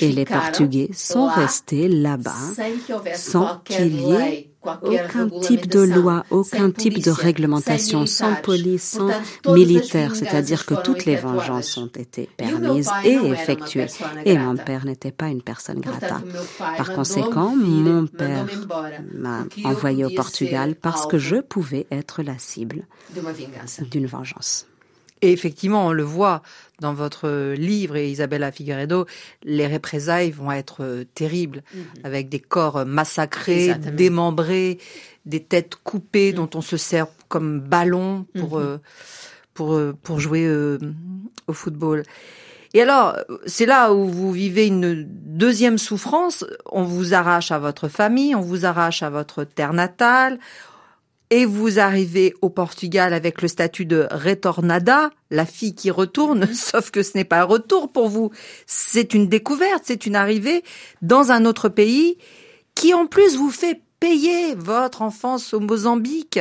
et 0.00 0.12
les 0.12 0.24
Portugais 0.24 0.90
sont 0.94 1.26
restés 1.26 1.88
là-bas 1.88 2.30
sans 3.14 3.58
qu'il 3.64 4.00
y 4.00 4.12
ait 4.12 4.50
aucun 4.62 5.28
type 5.40 5.68
de 5.68 5.80
loi, 5.80 6.24
aucun 6.30 6.70
type 6.70 7.02
de 7.02 7.10
réglementation, 7.10 8.06
sans 8.06 8.34
police, 8.34 8.98
sans 8.98 9.10
militaire, 9.54 10.14
c'est-à-dire 10.14 10.66
que 10.66 10.74
toutes 10.74 11.06
les 11.06 11.16
vengeances 11.16 11.76
ont 11.78 11.86
été 11.86 12.28
permises 12.36 12.90
et 13.04 13.14
effectuées. 13.14 13.86
Et 14.24 14.36
mon 14.38 14.56
père 14.56 14.84
n'était 14.84 15.12
pas 15.12 15.28
une 15.28 15.42
personne 15.42 15.80
grata. 15.80 16.20
Par 16.58 16.92
conséquent, 16.92 17.54
mon 17.56 18.06
père 18.06 18.46
m'a 19.14 19.44
envoyé 19.64 20.04
au 20.04 20.10
Portugal 20.10 20.74
parce 20.74 21.06
que 21.06 21.18
je 21.18 21.36
pouvais 21.36 21.86
être 21.90 22.22
la 22.22 22.38
cible 22.38 22.86
d'une 23.90 24.06
vengeance. 24.06 24.66
Et 25.22 25.32
effectivement, 25.32 25.86
on 25.86 25.92
le 25.92 26.02
voit 26.02 26.42
dans 26.80 26.94
votre 26.94 27.52
livre 27.54 27.96
et 27.96 28.10
Isabella 28.10 28.50
Figueredo, 28.50 29.06
les 29.44 29.66
représailles 29.66 30.30
vont 30.30 30.50
être 30.50 30.82
euh, 30.82 31.04
terribles, 31.14 31.62
mhm. 31.74 31.84
avec 32.04 32.28
des 32.28 32.40
corps 32.40 32.86
massacrés, 32.86 33.74
démembrés, 33.74 34.78
des 35.26 35.42
têtes 35.42 35.76
coupées 35.84 36.30
mhm. 36.30 36.36
dont 36.36 36.50
on 36.54 36.62
se 36.62 36.76
sert 36.76 37.06
comme 37.28 37.60
ballon 37.60 38.26
pour 38.38 38.58
mhm. 38.58 38.64
euh, 38.64 38.78
pour 39.52 39.74
euh, 39.74 39.94
pour 40.02 40.20
jouer 40.20 40.48
au 41.46 41.52
football. 41.52 42.02
Et 42.72 42.82
alors, 42.82 43.16
c'est 43.46 43.66
là 43.66 43.92
où 43.92 44.06
vous 44.06 44.30
vivez 44.30 44.68
une 44.68 45.04
deuxième 45.04 45.76
souffrance. 45.76 46.44
On 46.70 46.84
vous 46.84 47.14
arrache 47.14 47.50
à 47.50 47.58
votre 47.58 47.88
famille, 47.88 48.34
on 48.36 48.42
vous 48.42 48.64
arrache 48.64 49.02
à 49.02 49.10
votre 49.10 49.42
terre 49.42 49.72
natale, 49.72 50.38
et 51.30 51.46
vous 51.46 51.78
arrivez 51.78 52.34
au 52.42 52.50
Portugal 52.50 53.14
avec 53.14 53.40
le 53.40 53.48
statut 53.48 53.86
de 53.86 54.08
retornada, 54.10 55.10
la 55.30 55.46
fille 55.46 55.74
qui 55.74 55.90
retourne, 55.90 56.46
sauf 56.54 56.90
que 56.90 57.02
ce 57.02 57.16
n'est 57.16 57.24
pas 57.24 57.40
un 57.40 57.44
retour 57.44 57.90
pour 57.92 58.08
vous, 58.08 58.30
c'est 58.66 59.14
une 59.14 59.28
découverte, 59.28 59.84
c'est 59.84 60.06
une 60.06 60.16
arrivée 60.16 60.62
dans 61.02 61.30
un 61.30 61.44
autre 61.44 61.68
pays 61.68 62.18
qui 62.74 62.94
en 62.94 63.06
plus 63.06 63.36
vous 63.36 63.50
fait 63.50 63.80
payer 64.00 64.54
votre 64.56 65.02
enfance 65.02 65.54
au 65.54 65.60
Mozambique. 65.60 66.40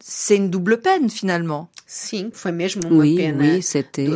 C'est 0.00 0.36
une 0.36 0.50
double 0.50 0.80
peine 0.80 1.08
finalement. 1.08 1.70
Oui. 2.90 3.32
Oui, 3.36 3.62
c'était 3.62 4.08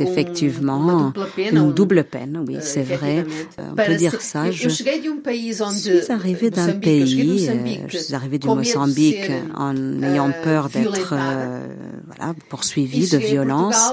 effectivement 0.00 1.12
une 1.38 1.72
double 1.72 2.02
peine, 2.02 2.44
oui, 2.48 2.56
c'est 2.60 2.82
vrai. 2.82 3.24
On 3.58 3.76
peut 3.76 3.94
dire 3.94 4.20
ça. 4.20 4.50
Je, 4.50 4.68
suis 4.68 4.84
arrivée 6.10 6.50
d'un 6.50 6.72
pays, 6.72 7.48
euh, 7.48 7.76
je 7.86 7.98
suis 7.98 8.14
arrivée 8.14 8.38
du 8.38 8.48
Mozambique 8.48 9.30
en 9.56 10.02
ayant 10.02 10.30
euh, 10.30 10.42
peur 10.42 10.68
d'être 10.68 11.12
euh, 11.12 11.64
voilà, 12.06 12.34
poursuivie 12.48 13.08
de 13.08 13.18
violence, 13.18 13.92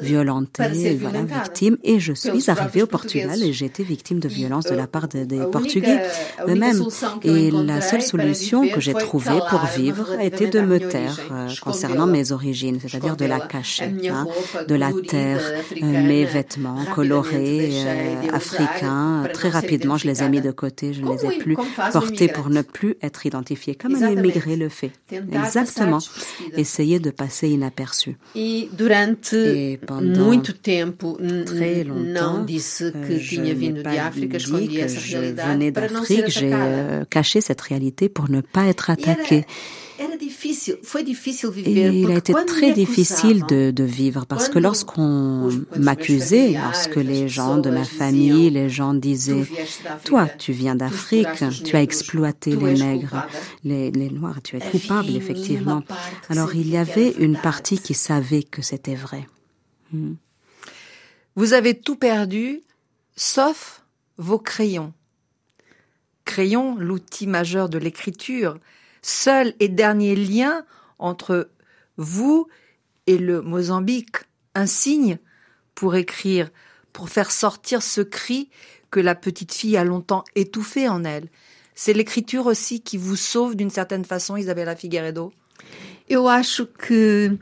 violentée, 0.00 0.98
voilà, 1.00 1.22
victime, 1.22 1.76
et 1.84 2.00
je 2.00 2.14
suis 2.14 2.50
arrivée 2.50 2.82
au 2.82 2.88
Portugal 2.88 3.40
et 3.44 3.52
j'ai 3.52 3.66
été 3.66 3.84
victime 3.84 4.18
de 4.18 4.28
violence 4.28 4.64
de 4.64 4.74
la 4.74 4.88
part 4.88 5.06
des 5.06 5.24
Portugais 5.52 6.00
eux-mêmes. 6.48 6.82
Et 7.22 7.52
la 7.52 7.80
seule 7.80 8.02
solution 8.02 8.66
que 8.68 8.80
j'ai 8.80 8.94
trouvée 8.94 9.38
pour 9.50 9.64
vivre 9.66 10.18
était 10.20 10.48
de 10.48 10.60
me 10.60 10.80
taire 10.80 11.20
concernant 11.62 12.08
mes 12.08 12.32
origines 12.32 12.55
c'est-à-dire 12.80 13.16
de 13.16 13.24
la 13.24 13.40
cacher, 13.40 13.92
hein, 14.08 14.26
de 14.66 14.74
la 14.74 14.90
terre, 15.06 15.40
euh, 15.82 16.02
mes 16.02 16.24
vêtements 16.24 16.84
colorés 16.94 17.70
euh, 17.72 18.30
africains. 18.32 19.24
Très 19.32 19.48
rapidement, 19.48 19.96
je 19.96 20.06
les 20.06 20.22
ai 20.22 20.28
mis 20.28 20.40
de 20.40 20.50
côté, 20.50 20.92
je 20.92 21.02
ne 21.02 21.12
les 21.12 21.26
ai 21.26 21.38
plus 21.38 21.56
portés 21.92 22.28
pour 22.28 22.50
ne 22.50 22.62
plus 22.62 22.96
être 23.02 23.26
identifiés, 23.26 23.74
comme 23.74 23.94
un 23.94 24.10
immigré 24.10 24.56
le 24.56 24.68
fait. 24.68 24.92
Exactement. 25.10 25.98
Essayer 26.56 26.98
de 26.98 27.10
passer 27.10 27.48
inaperçu. 27.48 28.16
Et 28.34 28.68
pendant 29.86 30.40
très 30.40 31.84
longtemps, 31.84 32.44
euh, 32.48 33.18
je 33.18 33.40
n'ai 33.40 33.82
pas 33.82 34.10
dit 34.10 34.28
que 34.28 34.38
je 34.38 34.52
venais 34.52 35.70
d'Afrique, 35.70 36.28
j'ai 36.28 36.54
caché 37.10 37.40
cette 37.40 37.60
réalité 37.60 38.08
pour 38.08 38.30
ne 38.30 38.40
pas 38.40 38.66
être 38.66 38.90
attaqué. 38.90 39.44
Et 41.64 42.00
il 42.00 42.10
a 42.10 42.16
été 42.16 42.32
très 42.46 42.72
difficile 42.72 43.44
de, 43.46 43.70
de 43.70 43.84
vivre 43.84 44.26
parce 44.26 44.48
que 44.48 44.58
lorsqu'on 44.58 45.50
m'accusait, 45.76 46.52
lorsque 46.52 46.96
les 46.96 47.28
gens 47.28 47.58
de 47.58 47.70
ma 47.70 47.84
famille, 47.84 48.50
les 48.50 48.68
gens 48.68 48.94
disaient, 48.94 49.46
toi, 50.04 50.28
tu 50.28 50.52
viens 50.52 50.74
d'Afrique, 50.74 51.44
tu 51.64 51.76
as 51.76 51.82
exploité 51.82 52.56
les 52.56 52.74
nègres, 52.74 53.26
les, 53.64 53.90
les 53.90 54.10
noirs, 54.10 54.40
tu 54.42 54.56
es 54.56 54.60
coupable, 54.60 55.10
effectivement. 55.16 55.82
Alors 56.28 56.54
il 56.54 56.68
y 56.68 56.76
avait 56.76 57.10
une 57.18 57.36
partie 57.36 57.78
qui 57.78 57.94
savait 57.94 58.42
que 58.42 58.62
c'était 58.62 58.94
vrai. 58.94 59.26
Hmm. 59.92 60.14
Vous 61.34 61.52
avez 61.52 61.74
tout 61.78 61.96
perdu, 61.96 62.62
sauf 63.14 63.82
vos 64.16 64.38
crayons. 64.38 64.92
Crayon, 66.24 66.76
l'outil 66.76 67.26
majeur 67.26 67.68
de 67.68 67.78
l'écriture, 67.78 68.58
seul 69.06 69.54
et 69.60 69.68
dernier 69.68 70.16
lien 70.16 70.64
entre 70.98 71.48
vous 71.96 72.48
et 73.06 73.18
le 73.18 73.40
Mozambique, 73.40 74.16
un 74.56 74.66
signe 74.66 75.18
pour 75.76 75.94
écrire, 75.94 76.50
pour 76.92 77.08
faire 77.08 77.30
sortir 77.30 77.82
ce 77.82 78.00
cri 78.00 78.50
que 78.90 78.98
la 78.98 79.14
petite 79.14 79.54
fille 79.54 79.76
a 79.76 79.84
longtemps 79.84 80.24
étouffé 80.34 80.88
en 80.88 81.04
elle. 81.04 81.28
C'est 81.74 81.92
l'écriture 81.92 82.46
aussi 82.46 82.80
qui 82.80 82.96
vous 82.96 83.16
sauve 83.16 83.54
d'une 83.54 83.70
certaine 83.70 84.04
façon, 84.04 84.36
Isabella 84.36 84.74
Figueredo 84.74 85.32
Eu 86.08 86.28
acho 86.28 86.66
que 86.66 87.36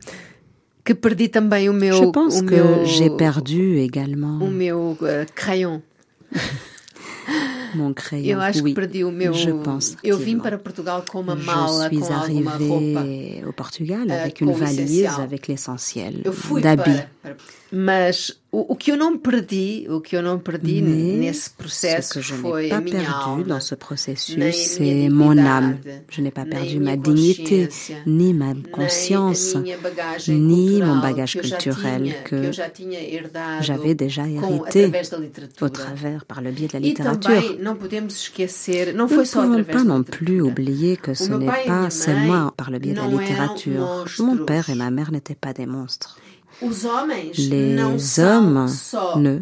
que 0.84 0.94
perdi 0.94 1.28
também 1.28 1.68
o 1.68 1.72
meu 1.72 1.96
Je 1.96 2.10
pense 2.10 2.42
que 2.42 2.84
j'ai 2.84 3.10
perdu 3.10 3.78
également 3.78 4.38
o 4.40 4.50
meu 4.50 4.96
uh, 5.00 5.26
crayon. 5.34 5.82
mon 7.74 7.92
crayon. 7.92 8.38
oui, 8.62 8.74
je 9.32 9.50
pense. 9.50 9.96
Eu 10.04 10.16
vim 10.16 10.38
para 10.38 10.58
Portugal 10.58 11.04
com 11.06 11.20
uma 11.20 11.34
mala, 11.34 11.88
je 11.90 11.96
suis 11.96 12.12
arrivée 12.12 13.42
au 13.46 13.52
Portugal 13.52 14.10
avec 14.10 14.40
une 14.40 14.52
valise 14.52 15.06
avec 15.18 15.48
l'essentiel 15.48 16.22
d'habits. 16.62 17.02
Mas 17.74 18.32
o, 18.52 18.72
o 18.72 18.76
que 18.76 18.92
eu 18.92 18.96
não 18.96 19.18
perdi, 19.18 19.84
o 19.88 20.00
que 20.00 20.16
eu 20.16 20.22
não 20.22 20.38
perdi 20.38 20.80
Mais 20.80 21.18
nesse 21.18 21.50
processo 21.50 22.08
ce 22.08 22.14
que 22.14 22.22
je 22.22 22.34
foi 22.34 22.68
pas 22.68 22.76
a 22.76 22.80
minha 22.80 23.00
perdu 23.00 23.30
alma, 23.30 23.42
dans 23.42 23.60
ce 23.60 23.74
processus, 23.74 24.54
c'est 24.54 25.08
mon 25.08 25.36
âme. 25.38 25.78
Je 26.08 26.20
n'ai 26.20 26.30
pas 26.30 26.44
perdu 26.44 26.78
ma 26.78 26.96
dignité, 26.96 27.68
ni 28.06 28.32
ma 28.32 28.54
conscience, 28.70 29.56
ni 30.28 30.80
mon 30.82 30.98
bagage 31.00 31.36
culturel 31.36 32.14
que 32.24 32.52
j'avais 33.60 33.96
déjà 33.96 34.28
hérité 34.28 34.92
au 35.60 35.68
travers 35.68 36.24
par 36.24 36.40
le 36.40 36.52
biais 36.52 36.68
de 36.68 36.74
la 36.74 36.78
littérature. 36.78 37.42
Nous 37.58 37.72
ne 37.72 39.08
pouvons 39.08 39.64
pas 39.64 39.82
non 39.84 40.04
plus 40.04 40.40
oublier 40.40 40.96
que 40.96 41.12
ce 41.14 41.32
n'est 41.32 41.66
pas 41.66 41.90
seulement 41.90 42.52
par 42.56 42.70
le 42.70 42.78
biais 42.78 42.94
de 42.94 43.00
la 43.00 43.08
littérature. 43.08 44.04
Mon 44.20 44.36
père 44.44 44.70
et 44.70 44.76
ma 44.76 44.92
mère 44.92 45.10
n'étaient 45.10 45.34
pas 45.34 45.52
des 45.52 45.66
monstres. 45.66 46.20
Les 46.62 48.20
hommes 48.20 48.68
ne 49.16 49.38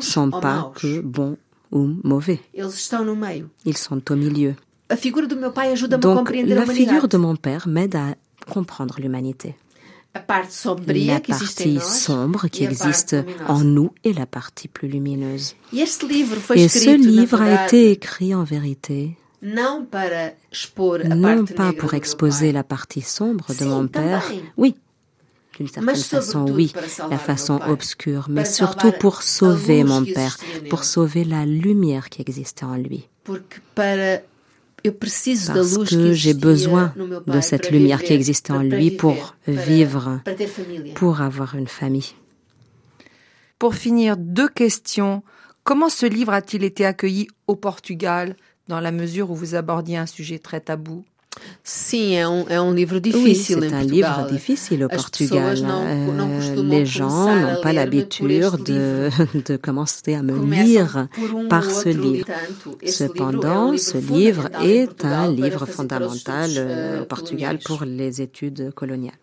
sont 0.00 0.30
pas 0.30 0.72
que 0.74 1.00
bons 1.00 1.36
ou 1.72 1.90
mauvais. 2.02 2.40
Ils 3.64 3.76
sont 3.76 4.12
au 4.12 4.16
milieu. 4.16 4.54
Donc, 5.98 6.30
la 6.30 6.66
figure 6.66 7.08
de 7.08 7.16
mon 7.16 7.36
père 7.36 7.68
m'aide 7.68 7.96
à 7.96 8.14
comprendre 8.50 8.96
l'humanité. 8.98 9.54
La 10.14 10.20
partie 10.20 11.78
sombre 11.80 12.48
qui 12.48 12.64
existe 12.64 13.16
en 13.46 13.60
nous 13.62 13.90
et 14.04 14.12
la 14.14 14.26
partie 14.26 14.68
plus 14.68 14.88
lumineuse. 14.88 15.54
Et 15.72 15.86
ce 15.86 16.96
livre 16.96 17.42
a 17.42 17.66
été 17.66 17.90
écrit 17.90 18.34
en 18.34 18.44
vérité 18.44 19.16
non 19.40 19.84
pas 19.84 21.72
pour 21.78 21.94
exposer 21.94 22.50
la 22.50 22.64
partie 22.64 23.02
sombre 23.02 23.46
de 23.58 23.64
mon 23.66 23.86
père, 23.86 24.24
oui, 24.56 24.74
d'une 25.58 25.66
certaine 25.66 25.96
façon, 25.96 26.46
oui, 26.48 26.72
la 27.10 27.18
façon 27.18 27.60
obscure, 27.66 28.26
mais 28.30 28.44
surtout 28.44 28.92
pour 28.92 29.22
sauver 29.22 29.82
mon 29.82 30.04
père, 30.04 30.38
pour 30.70 30.84
sauver 30.84 31.24
la 31.24 31.44
lumière 31.44 32.08
qui 32.10 32.22
existait 32.22 32.64
en 32.64 32.76
lui. 32.76 33.08
Parce 33.24 33.42
que 35.90 36.12
j'ai 36.12 36.34
besoin 36.34 36.94
de 37.26 37.40
cette 37.40 37.70
lumière 37.72 38.02
qui 38.04 38.12
existait 38.12 38.52
en 38.52 38.62
lui 38.62 38.92
pour 38.92 39.34
vivre, 39.48 40.20
pour 40.94 41.20
avoir 41.20 41.56
une 41.56 41.66
famille. 41.66 42.14
Pour 43.58 43.74
finir, 43.74 44.16
deux 44.16 44.48
questions. 44.48 45.24
Comment 45.64 45.88
ce 45.88 46.06
livre 46.06 46.32
a-t-il 46.32 46.62
été 46.62 46.86
accueilli 46.86 47.26
au 47.48 47.56
Portugal 47.56 48.36
dans 48.68 48.78
la 48.78 48.92
mesure 48.92 49.32
où 49.32 49.34
vous 49.34 49.56
abordiez 49.56 49.96
un 49.96 50.06
sujet 50.06 50.38
très 50.38 50.60
tabou? 50.60 51.04
Sim, 51.62 52.14
é 52.14 52.26
um, 52.26 52.46
é 52.48 52.60
um 52.60 52.74
livro 52.74 53.00
difícil 53.00 53.58
oui, 53.58 53.68
c'est 53.68 53.74
un 53.74 53.82
livre 53.82 54.26
difficile 54.30 54.84
au 54.84 54.88
Portugal. 54.88 55.58
Euh, 55.62 56.62
les 56.62 56.86
gens 56.86 57.34
n'ont 57.34 57.60
pas 57.60 57.72
l'habitude 57.72 58.26
de, 58.64 59.10
de 59.44 59.56
commencer 59.56 60.14
à 60.14 60.22
me 60.22 60.36
lire 60.50 61.08
par 61.50 61.70
ce 61.70 61.90
livre. 61.90 62.26
Cependant, 62.86 63.76
ce 63.76 63.98
livre 63.98 64.48
est 64.62 65.04
un 65.04 65.30
livre 65.30 65.66
fondamental 65.66 66.50
euh, 66.56 67.02
au 67.02 67.04
Portugal 67.04 67.58
pour 67.62 67.84
les 67.84 68.22
études 68.22 68.72
coloniales, 68.72 69.18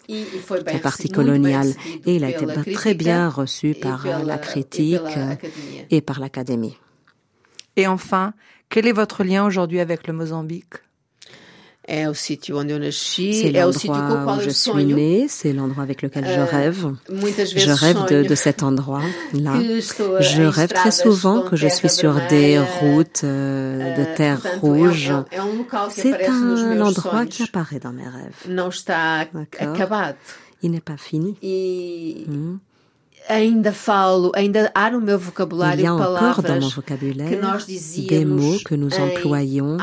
la 0.50 0.80
partie 0.80 1.10
coloniale. 1.10 1.74
Et 2.06 2.18
il 2.18 2.24
a 2.24 2.30
été 2.30 2.46
très 2.74 2.94
bien 2.94 3.28
reçu 3.28 3.74
par 3.74 4.06
la 4.24 4.38
critique 4.38 5.02
et 5.90 6.02
par 6.02 6.20
l'Académie. 6.20 6.78
Et 7.76 7.88
enfin, 7.88 8.34
quel 8.70 8.88
est 8.88 8.94
votre 8.94 9.24
lien 9.24 9.46
aujourd'hui 9.46 9.80
avec 9.80 10.08
le 10.08 10.14
Mozambique? 10.14 10.85
C'est 11.88 13.52
l'endroit 13.52 14.38
où 14.38 14.42
je 14.42 14.50
suis 14.50 14.86
née, 14.86 15.28
c'est 15.30 15.54
l'endroit 15.54 15.84
avec 15.84 16.02
lequel 16.02 16.26
je 16.26 16.40
rêve. 16.40 16.88
Je 17.10 17.72
rêve 17.72 18.06
de, 18.10 18.28
de 18.28 18.36
cet 18.36 18.64
endroit-là. 18.64 19.54
Je 20.20 20.44
rêve 20.44 20.74
très 20.74 20.92
souvent 20.92 21.42
que 21.44 21.56
je 21.56 21.68
suis 21.68 21.90
sur 21.90 22.20
des 22.28 22.60
routes 22.60 23.24
euh, 23.24 23.96
de 23.98 24.16
terre 24.16 24.42
rouge. 24.62 25.14
C'est 25.90 26.28
un 26.28 26.82
endroit 26.82 27.26
qui 27.26 27.44
apparaît 27.44 27.80
dans 27.80 27.94
mes 27.94 28.08
rêves. 28.08 28.34
Il 30.64 30.72
n'est 30.72 30.82
pas 30.82 30.98
fini. 30.98 31.38
Hmm. 32.28 32.58
Il 33.28 33.66
y 35.82 35.86
a 35.86 35.94
encore 35.94 36.44
dans 36.44 36.60
mon 36.60 36.70
vocabulaire 36.70 37.58
des 38.08 38.26
mots 38.26 38.58
que 38.64 38.76
nous 38.76 38.94
employons 38.94 39.78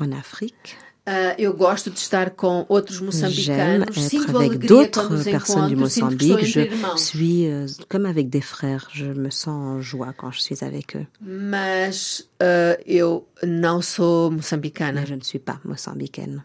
en 0.00 0.12
Afrique. 0.12 0.78
Uh, 1.04 1.34
eu 1.36 1.52
gosto 1.52 1.90
de 1.90 1.98
estar 1.98 2.30
com 2.30 2.64
outros 2.68 3.00
moçambicanos. 3.00 3.88
J'aime 3.92 4.20
être 4.22 4.36
avec 4.36 4.58
d'autres 4.60 5.24
personnes 5.24 5.66
du 5.66 5.74
Mozambique. 5.74 6.44
Je 6.44 6.68
suis 6.96 7.48
euh, 7.48 7.66
comme 7.88 8.06
avec 8.06 8.30
des 8.30 8.40
frères. 8.40 8.88
Je 8.92 9.06
me 9.06 9.28
sens 9.28 9.48
en 9.48 9.80
joie 9.80 10.12
quand 10.16 10.30
je 10.30 10.40
suis 10.40 10.62
avec 10.62 10.94
eux. 10.94 11.06
Mas 11.20 12.28
uh, 12.40 12.76
eu 12.86 13.24
não 13.42 13.82
sou 13.82 14.30
moçambicana. 14.30 15.00
Mais 15.00 15.06
je 15.06 15.14
ne 15.16 15.22
suis 15.22 15.40
pas 15.40 15.58
mozambicaine. 15.64 16.44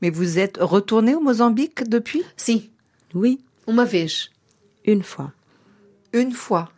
Mais 0.00 0.08
vous 0.08 0.38
êtes 0.38 0.56
retournée 0.58 1.14
au 1.14 1.20
Mozambique 1.20 1.86
depuis? 1.86 2.22
Sim. 2.38 2.62
Oui. 3.14 3.40
Uma 3.68 3.84
vez. 3.84 4.30
Une 4.86 5.02
fois. 5.02 5.32
Une 6.12 6.32
fois. 6.32 6.70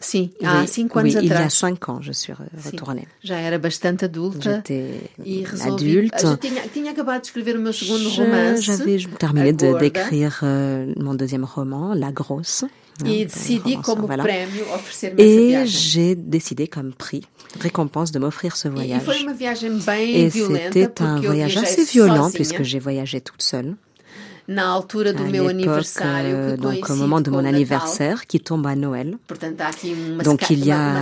Há 0.44 0.60
oui, 0.60 0.68
cinco 0.68 0.98
anos 0.98 1.14
oui, 1.14 1.24
atrás. 1.24 1.40
Il 1.40 1.44
y 1.44 1.46
a 1.46 1.50
cinq 1.50 1.88
ans, 1.88 2.00
je 2.02 2.12
suis 2.12 2.34
retournée. 2.34 3.08
Já 3.24 3.40
era 3.40 3.58
bastante 3.58 4.04
adulta. 4.04 4.56
J'étais 4.56 5.10
adulte. 5.64 6.20
Já 6.20 6.36
tinha, 6.36 6.68
tinha 6.68 6.90
acabado 6.90 7.20
de 7.20 7.26
escrever 7.26 7.56
o 7.56 7.60
meu 7.60 7.72
segundo 7.72 8.08
romance. 8.10 8.60
J'avais 8.60 8.98
terminé 9.18 9.52
d'écrire 9.54 10.40
euh, 10.42 10.92
mon 10.96 11.14
deuxième 11.14 11.44
roman, 11.44 11.94
La 11.94 12.12
Grosse. 12.12 12.64
Et 13.06 13.24
décidé 13.24 13.78
comme 13.82 14.04
voilà. 14.06 14.22
prêmio 14.22 14.64
oferecer 14.74 15.14
Et 15.16 15.66
j'ai 15.66 16.14
décidé 16.14 16.68
comme 16.68 16.92
prix, 16.92 17.22
récompense 17.58 18.12
de 18.12 18.18
m'offrir 18.18 18.54
ce 18.54 18.68
voyage. 18.68 19.02
Et 19.98 20.30
c'était 20.30 21.02
un 21.02 21.20
voyage 21.20 21.56
assez 21.56 21.84
violent 21.84 22.30
puisque 22.30 22.62
j'ai 22.62 22.78
voyagé 22.78 23.20
toute 23.20 23.42
seule. 23.42 23.76
Na 24.46 24.66
altura 24.68 25.12
do 25.12 25.24
meu 25.24 25.48
aniversário 25.48 26.56
que 26.56 26.60
donc 26.60 26.90
au 26.90 26.96
moment 26.96 27.20
de 27.20 27.30
mon 27.30 27.44
anniversaire 27.44 28.26
qui 28.26 28.40
tombe 28.40 28.66
à 28.66 28.74
Noël. 28.74 29.16
Donc 30.24 30.50
il 30.50 30.64
y 30.64 30.72
a 30.72 31.00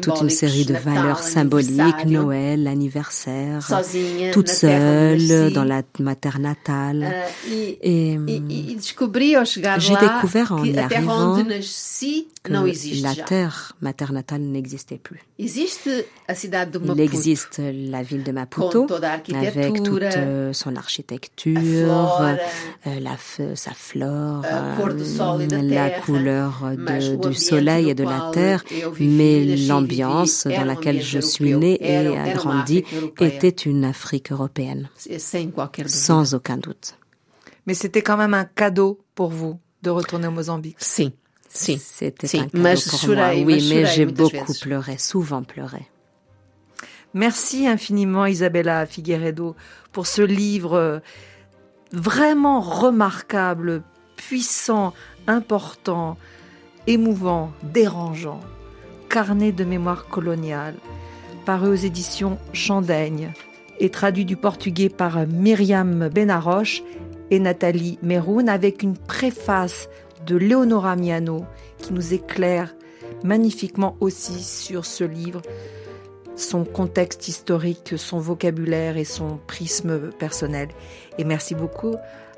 toute 0.00 0.20
une 0.20 0.30
série 0.30 0.64
de 0.64 0.74
valeurs 0.74 1.22
symboliques, 1.22 2.06
Noël, 2.06 2.62
l'anniversaire, 2.62 3.66
toute 4.32 4.48
seule 4.48 5.52
dans 5.52 5.64
la 5.64 5.82
ma 5.98 6.14
terre 6.14 6.38
natale. 6.38 7.14
Et 7.50 8.18
j'ai 9.78 9.96
découvert 9.96 10.52
en 10.52 10.64
y 10.64 10.78
arrivant 10.78 11.44
que 12.42 13.02
la 13.02 13.14
terre 13.14 13.76
maternatale 13.80 14.42
n'existait 14.42 14.98
plus. 14.98 15.20
Il 15.38 17.00
existe 17.00 17.60
la 17.60 18.02
ville 18.02 18.22
de 18.22 18.32
Maputo 18.32 18.86
avec 19.34 19.82
toute 19.82 20.02
son 20.52 20.76
architecture, 20.76 22.20
euh, 22.20 22.36
la, 22.84 23.16
sa 23.54 23.72
flore, 23.72 24.42
euh, 24.44 25.62
la 25.62 25.90
couleur 25.90 26.62
de, 26.72 27.28
du 27.28 27.34
soleil 27.34 27.90
et 27.90 27.94
de 27.94 28.04
la 28.04 28.30
terre, 28.32 28.64
mais 29.00 29.56
l'ambiance 29.56 30.46
dans 30.46 30.64
laquelle 30.64 31.02
je 31.02 31.18
suis 31.18 31.54
née 31.54 31.78
et 31.80 32.16
a 32.16 32.32
grandi 32.34 32.84
était 33.20 33.48
une 33.48 33.84
Afrique 33.84 34.32
européenne, 34.32 34.88
sans 35.86 36.34
aucun 36.34 36.56
doute. 36.56 36.96
Mais 37.66 37.74
c'était 37.74 38.02
quand 38.02 38.16
même 38.16 38.34
un 38.34 38.44
cadeau 38.44 39.00
pour 39.14 39.30
vous 39.30 39.58
de 39.82 39.90
retourner 39.90 40.26
au 40.26 40.32
Mozambique. 40.32 40.76
Si, 40.78 41.12
si. 41.48 41.78
C'était 41.78 42.38
un 42.38 42.48
cadeau 42.48 42.80
pour 42.90 43.14
moi, 43.14 43.30
oui, 43.34 43.66
mais 43.68 43.86
j'ai 43.86 44.06
beaucoup 44.06 44.54
pleuré, 44.60 44.98
souvent 44.98 45.42
pleuré. 45.42 45.88
Merci 47.14 47.68
infiniment 47.68 48.26
Isabella 48.26 48.86
Figueredo 48.86 49.54
pour 49.92 50.08
ce 50.08 50.20
livre 50.20 51.00
vraiment 51.94 52.60
remarquable, 52.60 53.82
puissant, 54.16 54.92
important, 55.26 56.16
émouvant, 56.86 57.52
dérangeant. 57.62 58.40
Carnet 59.08 59.52
de 59.52 59.64
mémoire 59.64 60.06
coloniale, 60.08 60.74
paru 61.46 61.68
aux 61.68 61.74
éditions 61.74 62.38
Chandaigne 62.52 63.32
et 63.78 63.90
traduit 63.90 64.24
du 64.24 64.36
portugais 64.36 64.88
par 64.88 65.26
Myriam 65.26 66.08
Benaroche 66.08 66.82
et 67.30 67.38
Nathalie 67.38 67.98
Meroun 68.02 68.48
avec 68.48 68.82
une 68.82 68.96
préface 68.96 69.88
de 70.26 70.36
Leonora 70.36 70.96
Miano 70.96 71.44
qui 71.78 71.92
nous 71.92 72.14
éclaire 72.14 72.74
magnifiquement 73.22 73.96
aussi 74.00 74.42
sur 74.42 74.84
ce 74.84 75.04
livre 75.04 75.42
son 76.36 76.64
contexte 76.64 77.28
historique, 77.28 77.94
son 77.96 78.18
vocabulaire 78.18 78.96
et 78.96 79.04
son 79.04 79.38
prisme 79.46 80.10
personnel. 80.18 80.68
Et 81.18 81.24
merci 81.24 81.54
beaucoup 81.54 81.96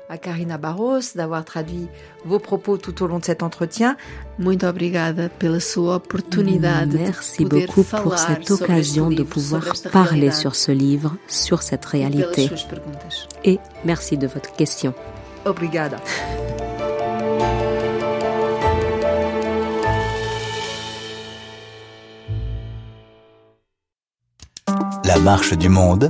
à 0.09 0.17
Karina 0.17 0.57
Barros 0.57 0.99
d'avoir 1.15 1.43
traduit 1.43 1.87
vos 2.25 2.39
propos 2.39 2.77
tout 2.77 3.03
au 3.03 3.07
long 3.07 3.19
de 3.19 3.25
cet 3.25 3.43
entretien. 3.43 3.97
Muito 4.39 4.65
obrigada 4.65 5.29
pela 5.29 5.59
sua 5.59 5.95
oportunidade. 5.95 6.93
Merci 6.93 7.45
beaucoup 7.45 7.83
pour 7.83 8.17
cette 8.17 8.49
occasion 8.51 9.09
de 9.09 9.23
pouvoir 9.23 9.65
parler 9.91 10.31
sur 10.31 10.55
ce 10.55 10.71
livre, 10.71 11.15
sur 11.27 11.61
cette 11.61 11.85
réalité. 11.85 12.49
Et 13.43 13.59
merci 13.83 14.17
de 14.17 14.27
votre 14.27 14.53
question. 14.53 14.93
Obrigada. 15.45 15.97
Marche 25.23 25.53
du 25.53 25.67
monde 25.67 26.09